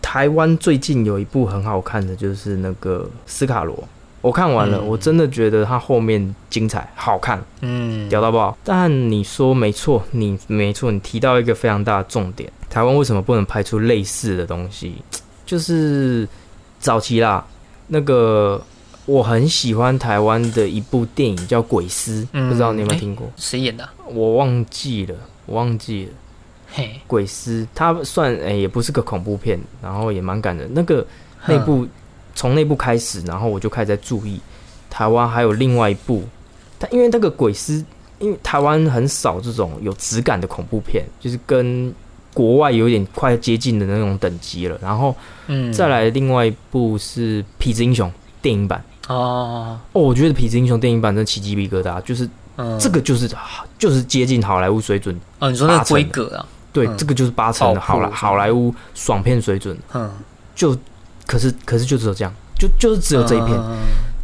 [0.02, 3.88] 台湾最近有一部很好看的，就是那个斯卡罗。
[4.22, 8.58] 我看完了，嗯我真的觉得它后面精彩、好看，嗯，屌到爆。
[8.64, 14.96] 但你说没错，你没错，你提到一个非常大的重点：台湾为什么不能拍出类似的东西？
[15.46, 16.28] 就是
[16.80, 17.46] 早期啦，
[17.88, 18.62] 那个
[19.06, 23.32] 我很喜欢台湾的一部电影叫《鬼师》，嗯不知道你有没有听过？
[23.38, 23.94] 谁演的啊？
[24.06, 26.12] 我忘记了，我忘记了。
[26.72, 30.70] 嘿，鬼师，它算诶、也不是个恐怖片，然后也蛮感人。
[30.72, 31.04] 那个
[31.48, 31.88] 那部
[32.36, 34.40] 从那部开始，然后我就开始在注意
[34.90, 36.24] 台湾还有另外一部，
[36.78, 37.84] 但因为那个鬼师，
[38.20, 41.94] 因为台湾很少这种有质感的恐怖片，就是跟
[42.34, 44.78] 国外有点快接近的那种等级了。
[44.82, 45.16] 然后
[45.48, 48.10] 嗯，再来另外一部是《痞子英雄》
[48.42, 48.84] 电影版。
[49.08, 53.30] 哦，哦，我觉得《痞子英雄》电影版真的起鸡皮疙瘩，就是嗯，这个就是
[53.78, 56.96] 就是接近好莱坞水准，哦，你说那规格啊，对，嗯。
[56.98, 59.76] 这个就是八成的好莱好莱坞爽片水准。
[59.94, 60.12] 嗯，
[60.54, 60.78] 就
[61.30, 63.52] 可是可是就只有这样，就就是只有这一片。
[63.52, 63.78] 嗯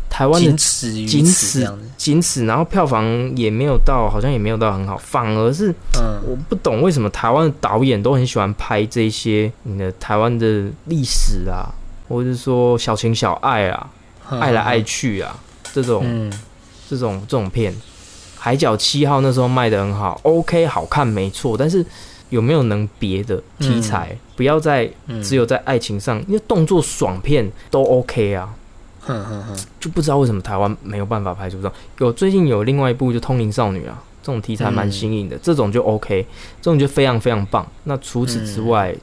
[0.08, 11.68] 台湾的仅此于仅此仅此，然后票房也没有到，好像也没有到很好，反而是嗯，我不懂为什么台湾的导演都很喜欢拍这些你的台湾的历史啊，
[12.08, 13.90] 或者是说小情小爱啊，
[14.30, 15.38] 爱来爱去啊
[15.74, 16.32] 这种嗯，
[16.90, 17.74] 这种这种片，
[18.38, 21.86] 《海角七号》那时候卖的很好，OK 好看没错，但是
[22.36, 24.18] 有没有能别的题材？
[24.36, 28.54] 不要再嗯只有在爱情上，因为动作爽片都 OK 啊，
[29.00, 31.72] 哼哼哼，就不知道为什么台湾没有办法拍出这种。
[32.00, 36.28] 有最近有另外一部就《通灵少女》啊，这种题材蛮新颖的，这种就 OK，
[36.62, 37.66] 这种就非常非常棒。
[37.86, 38.94] 那除此之外，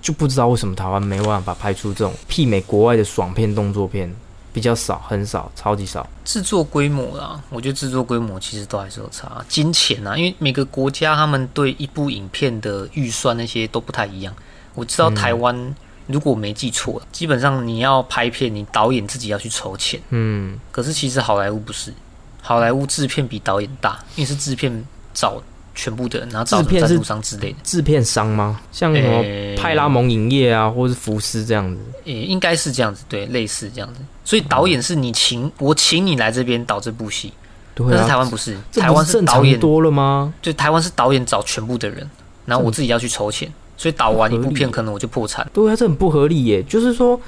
[0.00, 4.10] 就不知道为什么台湾没办法拍出这种媲美国外的爽片动作片，
[4.58, 6.04] 比较少，很少，超级少。
[6.24, 14.34] 制作规模啦，我觉得制作规模其实都还是有差，金钱啊，因为每个国家他们对一部影片的预算那些都不太一样。
[14.74, 15.74] 我知道嗯台湾，
[16.08, 20.00] 如果我没记错，基本上你要拍片，你导演自己要去筹钱。
[20.08, 21.94] 嗯，可是其实好莱坞不是，
[22.42, 25.40] 好莱坞制片比导演大，因为是制片找
[25.78, 27.58] 全部的人，然后制片是么赞助商之类的。
[27.62, 28.60] 制片商吗？
[28.72, 29.22] 像什么
[29.56, 31.78] 派拉蒙影业啊，或是福斯这样子。
[32.02, 34.00] 也应该是这样子，对，类似这样子。
[34.24, 37.32] 所以导演是你请我请你来这边导这部戏，
[37.76, 40.34] 对但是台啊，湾不是，台湾不是导演，多了吗？
[40.42, 42.10] 就台湾是导演找全部的人，
[42.44, 45.48] 然后我自己要去筹钱，所以导完一部片可能我就破产。
[45.54, 46.60] 对啊，这很不合理耶。
[46.64, 47.18] 就是说，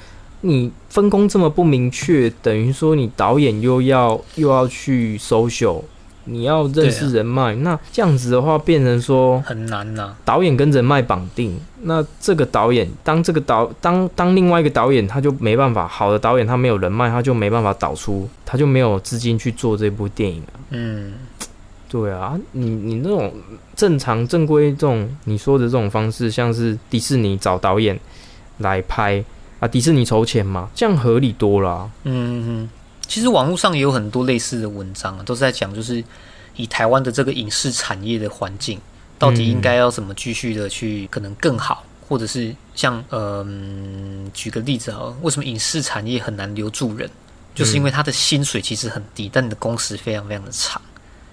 [0.41, 5.81] 你分工这么不明确，等于说你导演又要又要去 social，
[6.25, 20.53] 你要认识人脉，那这样子的话，变成说很难呐、导演跟人脉绑定，那这个导演当这个导当当另外一个导演，他就没办法，好的导演他没有人脉，他就没办法导出，他就没有资金去做这部电影啊。
[20.69, 21.13] 嗯，
[21.89, 23.33] 对啊，你你那种
[23.75, 27.99] 正常正规这种你说的这种方式，像是迪士尼找导演
[28.59, 29.23] 来拍
[29.59, 32.69] 啊，迪士尼筹钱嘛，这样合理多了啊、嗯嗯，
[33.11, 36.01] 其实网络上也有很多类似的文章啊，都是在讲就是
[36.55, 38.79] 以台湾的这个影视产业的环境，
[39.19, 47.09] 到底应该要怎么继续的去可能更好，或者是像呃、嗯举个例子啊，为什么影视产业很难留住人？
[47.53, 50.81] 就是因为他的薪水其实很低，但你的工时非常非常的长，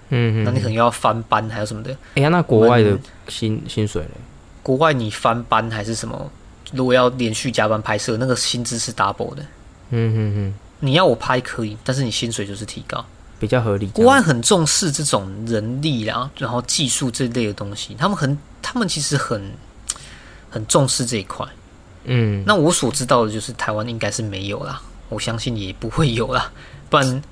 [0.09, 1.95] 嗯嗯，那你可能要翻班，还有什么的。
[2.15, 4.11] 哎呀，那国外的薪薪水呢？
[4.61, 6.29] 国外你翻班还是什么，
[6.73, 9.41] 如果要连续加班拍摄，那个薪资是 double 的。
[9.91, 13.05] 嗯嗯嗯，你要我拍可以，但是你薪水就是提高。
[13.39, 13.87] 比较合理。
[13.87, 19.41] 国外很重视这种人力啦，然后技术这类的东西，他们很，他们其实很
[20.49, 21.47] 很重视这一块。
[22.03, 26.51] 嗯，那我所知道的就是台湾应该是没有啦，我相信也不会有啦，
[26.89, 27.23] 不然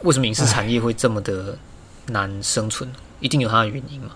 [0.00, 1.56] 为什么影视产业会这么的
[2.06, 2.90] 难生存？
[3.20, 4.10] 一定有它的原因嘛。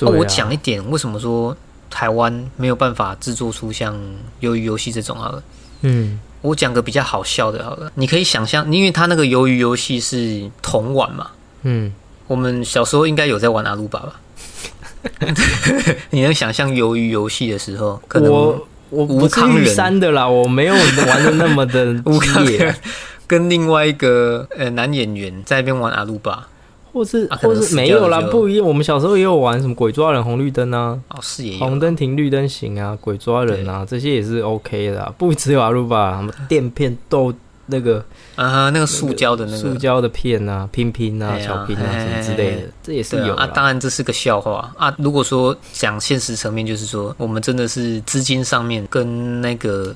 [0.00, 1.56] 那我讲一点，为什么说
[1.88, 3.98] 台湾没有办法制作出像
[4.42, 5.42] 鱿鱼游戏这种好了？
[5.80, 11.28] 嗯我讲个比较好笑的好了，你可以想象，因为他那个鱿鱼游戏是铜碗嘛，
[11.62, 11.92] 嗯，
[12.26, 14.20] 我们小时候应该有在玩阿鲁巴吧？
[16.10, 22.74] 你能想象鱿鱼游戏的时候，可能我吴康仁山的啦，我没有玩的那么的 激烈仁，
[23.26, 26.48] 跟另外一个呃男演员在那边玩阿鲁巴，
[26.92, 28.66] 或是啊或是没有啦，不一样。
[28.66, 37.32] 我们小时候也有玩什么鬼抓人、红绿灯啊，哦是也红灯停，绿灯行啊，鬼抓人啊，这些也是 OK 的、啊，不只有阿鲁巴，什么垫片、豆
[37.66, 39.58] 那个啊那个塑胶的那个。
[39.58, 44.92] 塑胶的片啊、拼拼啊、小拼啊么之类的，这也是有啊，当然这是个笑话啊。
[44.98, 49.94] 如果说讲现实层面，就是说我们真的是资金上面跟那个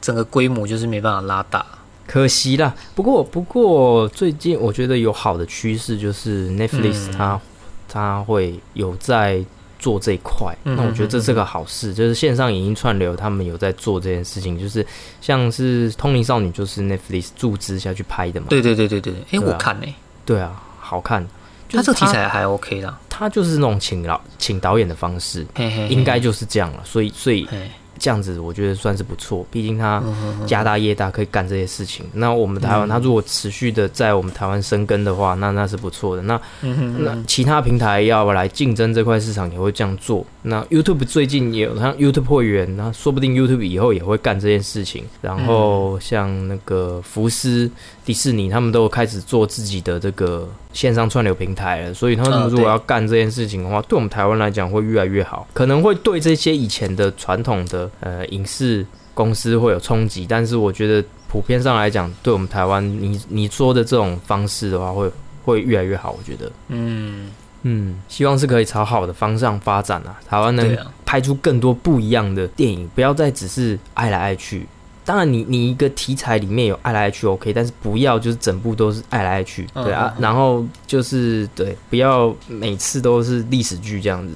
[0.00, 1.64] 整个规模就是没办法拉大。
[2.06, 2.74] 可惜啦。
[2.94, 7.12] 不过不过最近我觉得有好的趋势，就是 Netflix 嗯。
[7.12, 7.40] 它、
[7.88, 9.44] 它会有在
[9.78, 14.86] 做这一块，嗯那我觉得这是个好事，就是线上影音串流他们有在做这件事情，就是
[15.20, 18.46] 像是《通灵少女》就是 Netflix 注资下去拍的嘛。
[18.48, 19.86] 对对对对对，哎、我看呢、
[20.24, 21.26] 对啊，好看。
[21.66, 26.80] 就是他这个题材还 OK 啦，它就是那种请老请导演的方式，嘿嘿嘿应该就是这样了。
[26.84, 32.04] 所以所以嘿这样子我觉得算是不错，毕竟他嗯家大业大，可以干这些事情。
[32.12, 36.22] 那我们台湾，他如果持续的在我们台湾生根的话，那那是不错的。
[36.22, 40.24] 那嗯那其他平台要来竞争这块市场，也会这样做。
[40.46, 45.04] 那 YouTube 最近也有像 YouTube 会员，那说不定 YouTube 以后也会干这件事情。
[45.22, 47.70] 然后像那个福斯、
[48.04, 51.94] 迪士尼，他们都开始做自己的这个线上串流平台了。
[51.94, 65.10] 所以他们如果要干这件事情的话，对我们台湾来讲会越来越好，可能会对这些以前的传统的呃影视公司会有冲击，但是我觉得普遍上来讲，对我们台湾，你你说的这种方式的话，会
[65.44, 66.10] 会越来越好。
[66.10, 67.30] 我觉得，嗯，
[67.64, 70.18] 嗯，希望是可以朝好的方向发展啊。
[70.28, 74.66] 台湾能拍出更多不一样的电影，不要再只是爱来爱去。
[75.04, 80.14] 当然你，你一个题材里面有爱来爱去 OK，但是不要就是整部都是爱来爱去，对啊嗯嗯。
[80.18, 84.34] 嗯然后就是对，不要每次都是历史剧这样子。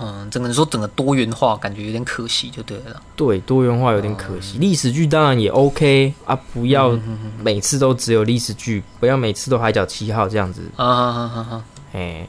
[0.00, 3.02] 嗯，整个说整个多元化，感觉有点可惜，就对了。
[3.16, 4.58] 对，多元化有点可惜。
[4.58, 6.96] 历史剧当然也 OK 啊，不要
[7.42, 11.64] 每次都只有历史剧，不要每次都海角七号这样子，啊啊啊啊啊！
[11.92, 12.26] 哎，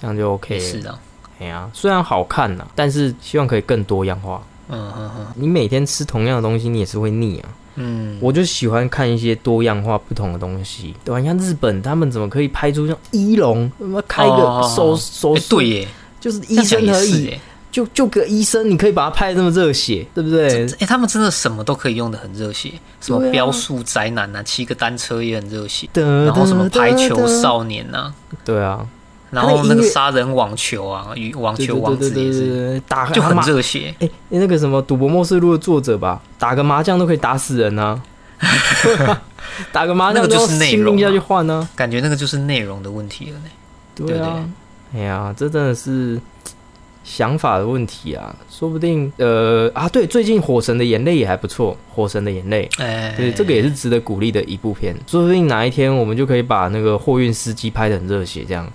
[0.00, 0.98] 这样就 OK 是啊，
[1.40, 4.42] 哎呀，虽然好看呐，但是希望可以更多样化。
[4.68, 5.26] 嗯嗯嗯。
[5.34, 7.48] 你每天吃同样的东西，你也是会腻啊。
[7.76, 11.18] 嗯，我就喜欢看一些多样化、不同的东西，对吧？
[11.18, 13.70] 你看日本，他们怎么可以拍出像一龙，
[14.06, 15.88] 开个哦手手对耶，
[16.20, 17.34] 就是医生而已。
[17.72, 20.64] 就就个医生，你可以把他拍的那么热血，对不对？
[20.78, 28.86] 哎、他们真的什么都可以用的很热血，什么标速宅男啊，骑个单车也很热血，然然后什么排球，少年呐、对啊，
[29.34, 33.94] 然后那个杀人网球啊，与网球王子也是，对，打就很热血。
[33.98, 38.00] 哎、那个什么《赌博默示录》的作者吧，打个麻将都可以打死人啊！
[39.72, 43.44] 打个麻将那个就是都内容啊心令下去换呢、感觉那个就是内容的问题了呢。
[43.94, 44.44] 对啊，
[44.94, 46.20] 哎呀，这真的是
[47.04, 48.34] 想法的问题啊！
[48.50, 54.96] 说不定呃啊，对，最近《火神的眼泪》也还不错，《火神的眼泪》哎、对，这个也是值得鼓励的一部片。
[55.06, 58.66] 说不定哪一天我们就可以把那个货运司机拍的很热血，这样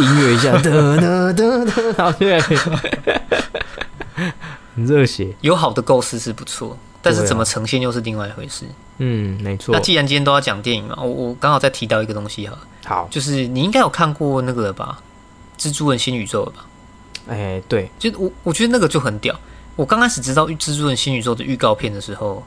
[0.00, 2.40] 音乐一下，哒哒哒哒，然后对，
[4.74, 5.34] 很热血。
[5.40, 8.64] 有好的构思是不错，但是怎么呈现又是另外一回事。
[8.98, 9.80] 嗯，没错那。
[9.80, 14.98] 既然今天都要讲电影嘛，我我刚好再提到一个东西哈，好，就是你应该有看过那个了吧，
[15.62, 16.66] 《蜘蛛人新宇宙》了吧？
[17.28, 19.38] 哎，对，就我我觉得那个就很屌。
[19.74, 22.42] 我刚开始知道《蜘蛛人新宇宙》的预告片的时候，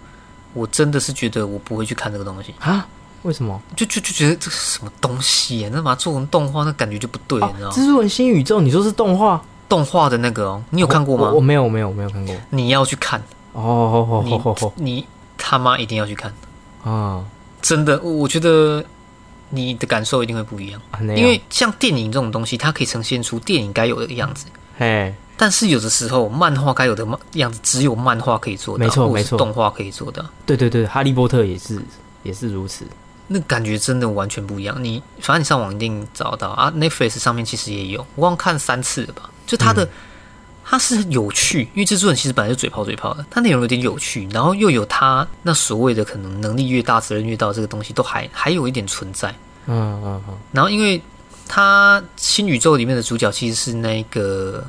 [0.53, 2.87] 我真的是觉得我不会去看这个东西，啊，
[3.23, 3.61] 为什么？
[3.75, 5.69] 就就就觉得这是什么东西呀？
[5.71, 7.75] 那把它做成动画，那感觉就不对，哦你知道吗？
[7.75, 9.41] 蜘蛛人新宇宙，你说是动画？
[9.67, 11.35] 动画的那个哦，你有看过吗我？
[11.35, 12.35] 我没有，我没有，我没有看过。
[12.49, 13.21] 你要去看，
[13.53, 15.05] 哦你你
[15.37, 16.33] 他妈一定要去看，
[16.83, 17.25] 哦啊
[17.61, 18.83] 真的，我觉得
[19.49, 24.47] 你的感受一定会不一样，因为像电影这种东西，它可以呈现出电影该有的样子。
[24.77, 30.25] 嘿，但是有的时候，漫画该有的漫样子，只有漫画可以做到，没错没错动画可以做到。
[30.47, 31.79] 对对对，哈利波特也是
[32.23, 32.85] 也是如此。
[33.29, 34.75] 那感觉真的完全不一样。
[34.83, 39.29] 你反正你上网一定找到啊，Netflix 上面其实也有，我忘看三次了吧。
[39.45, 39.87] 就它的、
[40.65, 49.29] 它是有趣，因为蜘蛛人其实本来就嘴炮嘴炮的，它内容有点有趣，然后又有它那所谓的可能能力越大责任越大这个东西都还还有一点存在。
[49.67, 51.01] 嗯嗯嗯，然后因为
[51.47, 54.63] 它新宇宙里面的主角其实是那个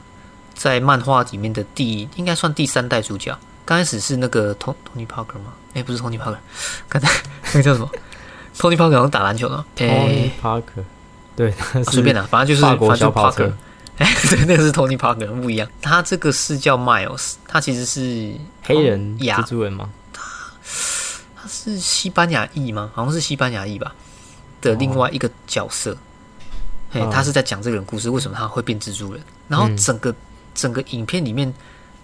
[0.55, 5.53] 在漫画里面的第应该算第三代主角，刚开始是那个 Tony Tony Parker 吗？
[5.75, 6.37] 哎，不是 Tony Parker，
[6.89, 7.09] 刚才
[7.53, 7.89] 那个叫什么
[8.61, 10.85] ？Tony Parker 好像打篮球的，Tony 哎，Parker，
[11.35, 13.57] 对，随便啦，反正就是法国反正就小跑 Parker 车。
[13.97, 15.67] 哎， 对，那个是 Tony Parker，不一样。
[15.81, 19.89] 他这个是叫 Miles，他其实是黑人亚蜘蛛人吗？
[20.13, 20.23] 他
[21.43, 22.91] 他是西班牙裔吗？
[22.95, 23.95] 好像是西班牙裔吧
[24.61, 25.97] 的另外一个角色。
[26.93, 29.23] 哎，哦他是在讲这个人故事，为什么他会变蜘蛛人？
[29.49, 30.15] 然后嗯整个、
[30.55, 31.53] 整个影片里面，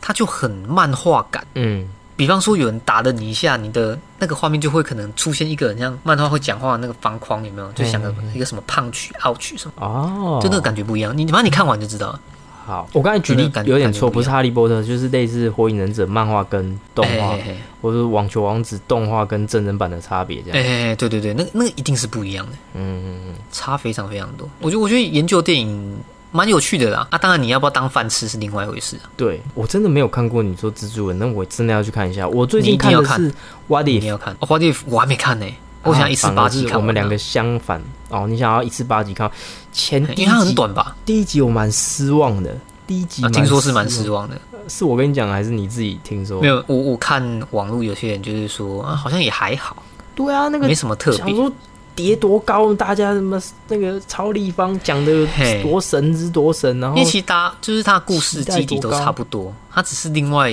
[0.01, 1.47] 他就很漫画感。
[1.55, 7.70] 嗯，比方说，有人打了你一下，你的那个画面就会可能出现一个很像漫画会讲话的那个方框，有没有？
[7.72, 11.16] 就想个嘿嘿嘿一个什么胖曲、傲曲什么，哦，就那个感觉不一样。
[11.16, 12.20] 你反正你看完就知道了。
[12.64, 12.88] 好。
[12.92, 20.59] 我刚才举例感觉有点错，不是哈利波特，就是类似火影忍者漫画跟动画嘿，嘿嘿或者是网球王子动画跟真人版的差别这样。
[20.59, 22.52] 哎对对对，那那个一定是不一样的。
[22.74, 24.48] 嗯嗯嗯，差非常非常多。
[24.61, 25.96] 我觉得我觉得研究电影
[26.37, 27.09] 蛮有趣的啦。
[27.11, 29.11] 啊，当然你要不要当饭吃是另外一回事啊。
[29.16, 32.29] 对我真的没有看过你说蜘蛛人，那我真的要去看一下。
[32.29, 33.35] 我最近一定要看的是
[33.66, 34.37] What 你要看。
[34.40, 35.46] 哦，花地我还没看呢、
[35.83, 38.27] 我想一次八集看啊我们两个相反哦。
[38.29, 39.31] 你想要一次八集看，
[39.72, 40.94] 前第 一因为它很短吧？
[41.05, 42.55] 第一集我蛮失望的，
[42.87, 44.38] 第一集听说是蛮失失望的。
[44.68, 46.40] 是我跟你讲还是你自己听说？
[46.40, 47.22] 没有，我我看
[47.53, 49.81] 网络有些人就是说啊，好像也还好，
[50.14, 51.18] 对啊，那个没什么特别。
[51.18, 51.53] 想说
[51.96, 55.26] 叠多高，大家什么那个超立方讲的
[55.62, 60.52] 多神之多神，然后因为其实大就是他的故事基底都差不多，他只是另外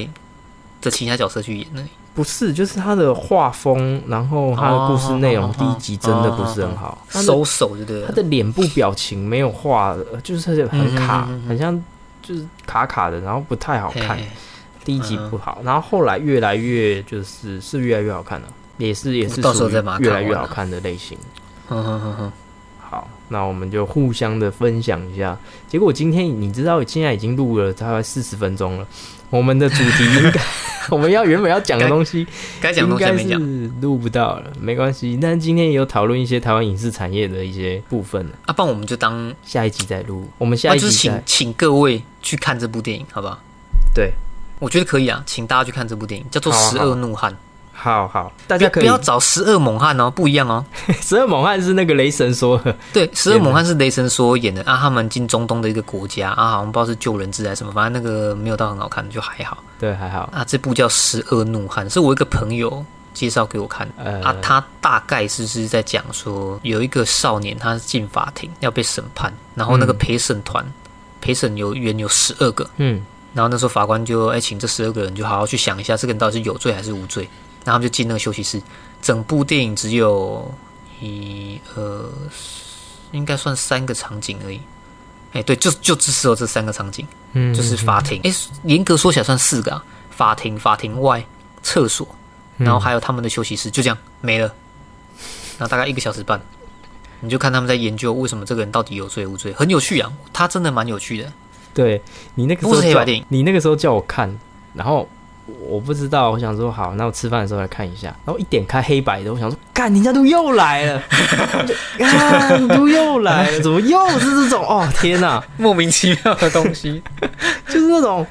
[0.82, 1.88] 的其他角色去演而已。
[2.15, 7.05] 不是，就是他的画风，然后他的故事内容，哦第一集真的不是很好。
[7.09, 8.07] 收手就对了。
[8.07, 11.84] 他的脸部表情没有画，呃就是很卡嗯嗯嗯嗯，很像
[12.22, 14.20] 就是卡卡的，然后不太好看。
[14.86, 18.47] 第一集不好，然后后来越来越就是是越来越好看了，
[18.88, 21.17] 也是也是到时候再把越来越好看的类型。
[21.67, 22.31] 哼哼哼哼，
[22.79, 25.38] 好，那我们就互相的分享一下。
[25.67, 28.88] 结果今天你知道，现在已经录了大概四十分钟了。
[29.29, 30.39] 我们的主题应该
[30.91, 32.27] 我们要原本要讲的东西，
[32.61, 35.17] 该讲的东西没讲是录不到了，没关系。
[35.19, 40.27] 但是今天也有讨论一些台湾影视产业的一些部分了，啊，不然我们就当，下一集再录。
[40.38, 43.39] 我们下那就是一集请请各位去看这部电影，好不好？
[43.95, 44.11] 对，
[44.59, 47.31] 我觉得可以啊，请大家去看这部电影，叫做《十二怒汉》。
[47.84, 50.65] 好好，大家可以不要找十二猛汉哦，不一样哦。
[51.03, 60.29] 十二猛汉是那个雷神说的，对，十二猛汉是雷神说演的啊，他们进中东的一个国家啊，好像不知道是救人质还是什么，反正那个没有到很好看，就还好对，还好。
[60.34, 60.45] 啊。
[60.47, 63.93] 这部叫《十二怒汉》，是我一个朋友介绍给我看的。
[63.97, 70.65] 呃，啊，他大概是是在讲说，有一个少年他进法庭要被审判，然后那个嗯陪审团、
[71.19, 77.27] 陪审有员有十二个，嗯然后那时候法官就哎请这十二个人就好好去想一下，这个人到底是有罪还是无罪，
[77.66, 78.61] 然后他们就进那个休息室，
[79.01, 80.53] 整部电影只有
[80.99, 82.09] 一二，
[83.11, 84.59] 应该算三个场景而已。
[85.34, 88.22] 哎，对，就就只只有这三个场景，嗯，就是法庭。
[88.24, 88.32] 哎，
[88.64, 91.26] 严格说起来算四个啊，法庭、法庭外、
[91.64, 92.07] 厕所，
[92.57, 94.45] 嗯，然后还有他们的休息室，就这样没了。
[95.57, 96.39] 然后大概一个小时半，
[97.20, 101.32] 你就看他们在研究为什么这个人到底有罪无罪，很有趣啊，他真的蛮有趣的。
[101.74, 101.99] 对
[102.36, 104.39] 你那个时不候叫是你那个时候叫我看，
[104.76, 105.09] 然后
[105.68, 111.04] 我不知道，我想说好，那我吃饭的时候来看一下，然后一点开黑白的，我想说，干，人家都又来了，
[111.68, 111.74] 就
[112.06, 114.64] 干都又来了，怎么又是这种？
[114.66, 117.02] 哦，天哪， 莫名其妙的东西，
[117.68, 118.26] 就是那种。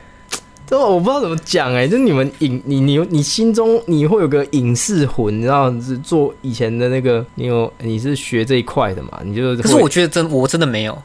[0.64, 9.20] 这我不知道怎么讲哎、就是你们影你你你心中你会有个影视魂，你知道是做以前的那个，你有你是学这一块的嘛？
[9.22, 10.96] 你就可是我觉得真我真的没有。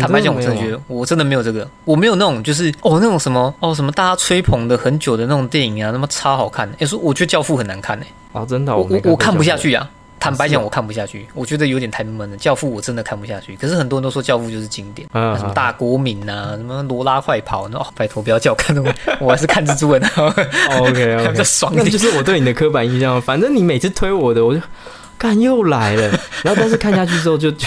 [0.00, 6.68] 坦白讲，我真的觉得我真的没有这个，我没有那种就是哦那种什么哦什么大家吹捧的很久的那种电影啊，那么超好看。
[6.78, 9.88] 哎、说我觉得《教父》很难看哎、哦，真的我没我我看不下过去啊。
[10.18, 12.36] 坦白讲，我看不下去，我觉得有点太闷了。
[12.40, 20.02] 《教父》我真的看不下去，可是很多人都说《教父》就是经典，嗯啊什么大国民啊，什么罗拉快跑，那哦拜托不要叫我看那种，我还是看蜘蛛人，
[20.80, 21.84] OK 比 OK，较爽一点。
[21.84, 23.20] 那就是我对你的刻板印象。
[23.22, 24.60] 反正你每次推我的，我就
[25.18, 26.08] 干又来了。
[26.42, 27.66] 然后但是看下去之后就，就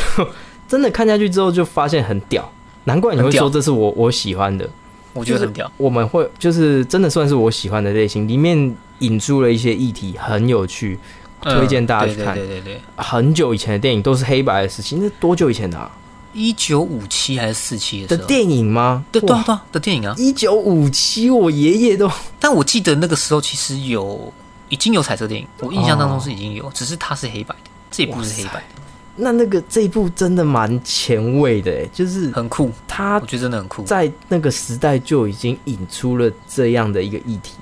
[0.69, 2.49] 真的看下去之后就发现很屌，
[2.85, 4.69] 难怪你会说这是我我喜欢的。
[5.13, 5.69] 我觉得很屌。
[5.75, 10.99] 我们会就是真的算是我喜欢的类型，里面引出了一些议题，很有趣，
[11.41, 15.91] 推荐大家去看嗯对对对很久以前的电影都是黑白的事情，那多久以前的、啊、
[16.31, 19.03] 一九五七还是四七的电影吗？
[19.11, 20.13] 对对啊对啊的电影啊。
[20.15, 22.09] 一九五七，我爷爷都
[22.39, 24.31] 但我记得那个时候其实有
[24.69, 28.81] 已经有彩色电影，我印象当中是已经有，只是它是黑白的，这也不是黑白的，
[29.19, 33.83] 那那个这一部真的蛮前卫的，哎，就是很酷，他我觉得真的很酷。
[33.83, 37.53] 在那个时代就已经引出了这样的一个议题，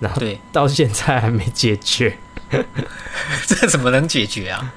[0.00, 2.16] 然后对，到现在还没解决，
[3.46, 4.72] 这怎么能解决啊？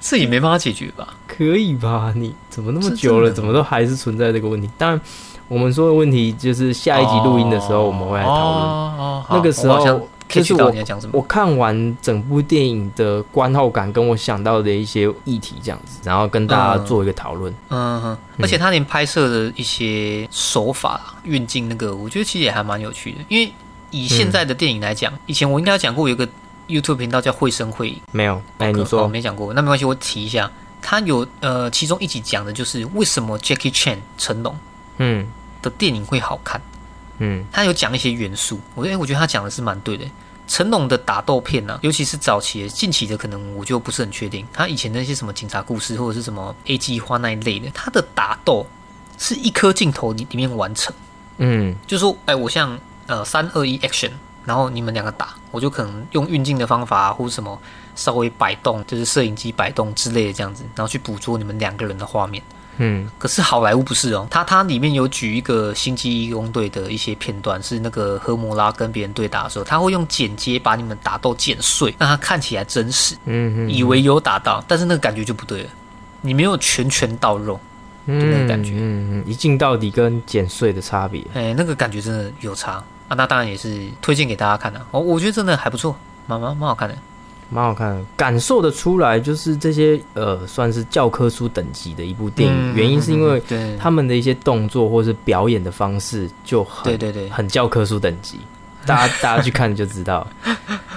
[0.00, 1.14] 这也没办法解决吧？
[1.28, 2.12] 可以吧？
[2.16, 4.68] 你怎么那么久了，怎么都还是存在这个问题？
[4.76, 5.00] 当然，
[5.46, 8.64] 我们说的问题就是下一集录音的时候我们会来讨论。
[8.64, 11.12] 哦哦好那个时候就是 catch 到我你在讲什么。
[11.14, 17.54] 我看完整部电影的观后感，跟我想到的一些议题这样子，然后跟大家做一个讨论。
[17.68, 23.18] 嗯哼，而且他连拍摄的一些手法、运镜那个，我觉得其实也还蛮有趣的。
[23.28, 23.52] 因为
[23.90, 26.26] 以现在的电影来讲，以前我应该讲过有一个
[26.68, 30.50] YouTube 频道叫绘声绘影，没有，哎、哦你说哦，没讲过，那没关系，我提一下。
[30.84, 34.52] 他有呃，其中一集讲的就是为什么 Jackie Chan 成龙
[34.98, 35.28] 嗯
[35.62, 36.60] 的电影会好看。
[36.60, 36.71] 嗯
[37.50, 40.04] 他有讲一些元素，我哎，我觉得他讲的是蛮对的。
[40.48, 44.46] 成龙的打斗片呢、尤其是早期的、近期的，可能我就不是很确定。
[44.52, 48.66] 他以前那些什么警察故事或者是什么 A 计划那一类的，他的打斗
[49.16, 50.92] 是一颗镜头里里面完成，
[51.38, 54.10] 嗯就是说，哎，我像呃三二一 action，
[54.44, 57.58] 然后你们两个打，我就可能用运镜的方法或者什么
[57.94, 62.42] 稍微摆动，就是摄影机摆动之类的这样子，然后去捕捉你们两个人的画面。
[62.78, 75.70] 嗯可是好莱坞不是哦，它它里面有举一个星际义工队的一些片段，是那个赫摩拉跟别人对打的时候，他会用剪接把你们打斗剪碎，让它看起来真实，嗯嗯，以为有打到，但是那个感觉就不对了，
[76.22, 77.60] 你没有拳拳到肉，
[78.06, 81.22] 嗯就那个感觉嗯嗯，一镜到底跟剪碎的差别。
[81.34, 82.72] 哎，那个感觉真的有差
[83.08, 83.14] 啊。
[83.14, 85.94] 那当然也是推荐给大家看的、哦，我觉得真的还不错，
[86.26, 86.96] 蛮蛮蛮好看的。
[87.52, 92.72] 蛮好看的，感受得出来，就是这些呃，算是教科书等级的一部电影。
[92.72, 93.76] 嗯原因是因为对。
[93.76, 98.40] 他们的一些动作或是表演的方式就很对对对，很教科书等级。
[98.86, 100.26] 大家 大家去看就知道，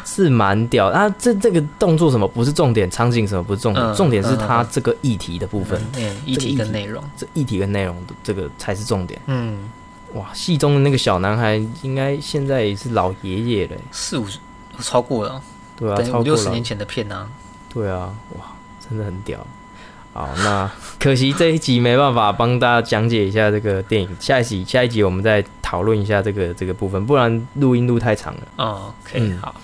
[0.06, 0.88] 是蛮屌。
[0.88, 1.08] 啊。
[1.20, 9.22] 这这个动作什么不是重点，场景什么不是重点，嗯重点是嗯它这个议题的部分，嗯，议题跟内容，这议题跟内容的这个才是重点。
[9.28, 9.70] 嗯，
[10.14, 14.40] 哇，戏中的那个小男孩应该现在也是老爷爷了，四五十
[14.80, 15.42] 超过了，
[15.78, 17.28] 对啊，五超过六十年前的片啊。
[17.74, 18.46] 对啊，哇，
[18.88, 19.46] 真的很屌。
[20.14, 28.42] 好，那 可惜这一集没办法帮大家讲解一下这个电影，下一集下一集我们再讨论一下这个这个部分，不然录音录太长了。
[28.56, 29.56] 哦，OK，嗯好，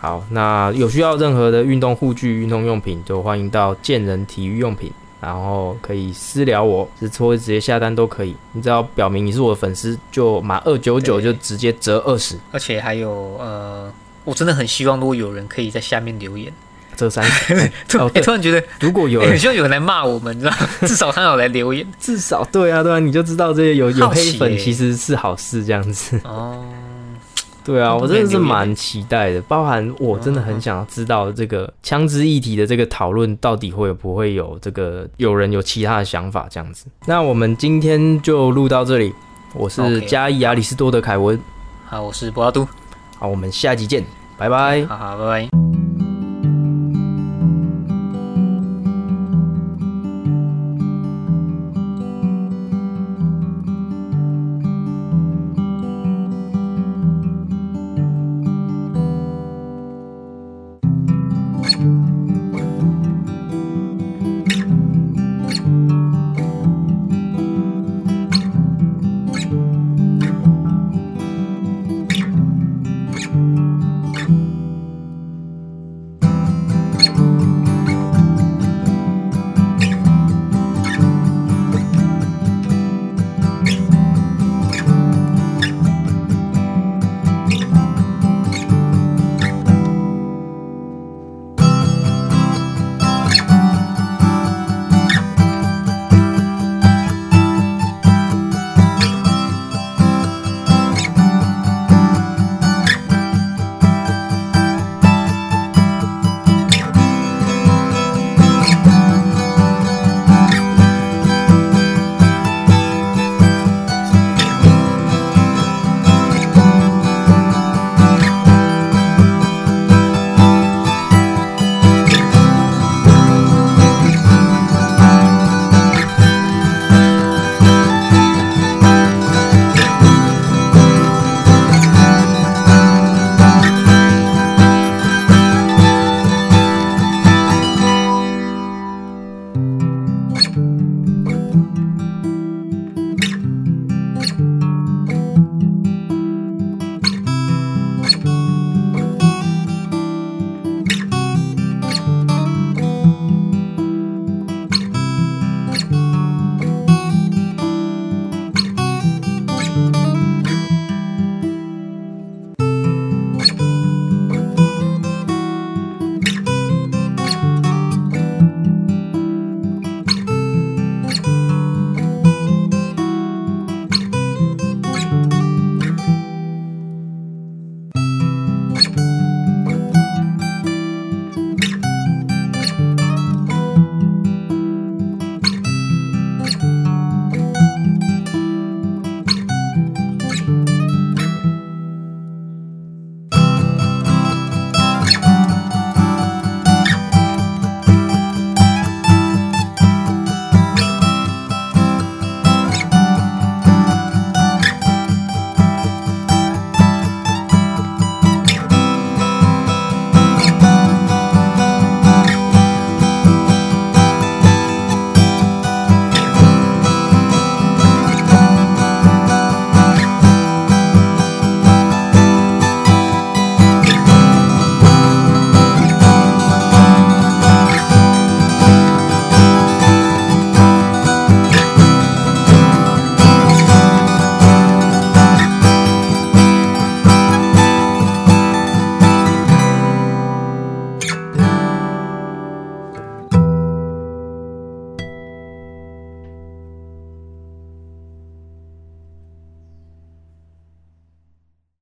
[0.00, 8.34] 好，那有需要任何的运动护具、运动用品，就欢迎到健人体育用品，然后可以私聊我，是或者直接下单都可以。
[8.50, 13.92] 你只要表明你是我的粉丝，就满二九九就直接折二十，而且还有呃，
[14.24, 16.52] 我真的很希望如果有人可以在下面留言，
[16.96, 17.54] 这三 十。
[17.54, 20.52] 哦哎、对突然觉得、如果有哎人很希望有人来骂我们，你知道？
[20.52, 20.56] 吗，
[20.86, 21.86] 至少他有来留言。
[21.98, 26.20] 至少对啊对啊，你就知道这些有有黑粉其实是好事这样子。
[26.24, 26.64] 哦。
[27.62, 36.86] 对啊，我真的是蛮期待的，包含我真的很想要知道这个枪支议题的这个讨论到底会不会有这个有人有其他的想法这样子。
[37.04, 39.12] 那我们今天就录到这里，
[39.54, 41.38] 我是嘉义亚里士多德凯文，
[41.84, 42.66] 好，我是博阿都，
[43.20, 44.02] 好，我们下集见，
[44.38, 44.84] 拜拜。
[44.86, 45.69] 好好，拜拜。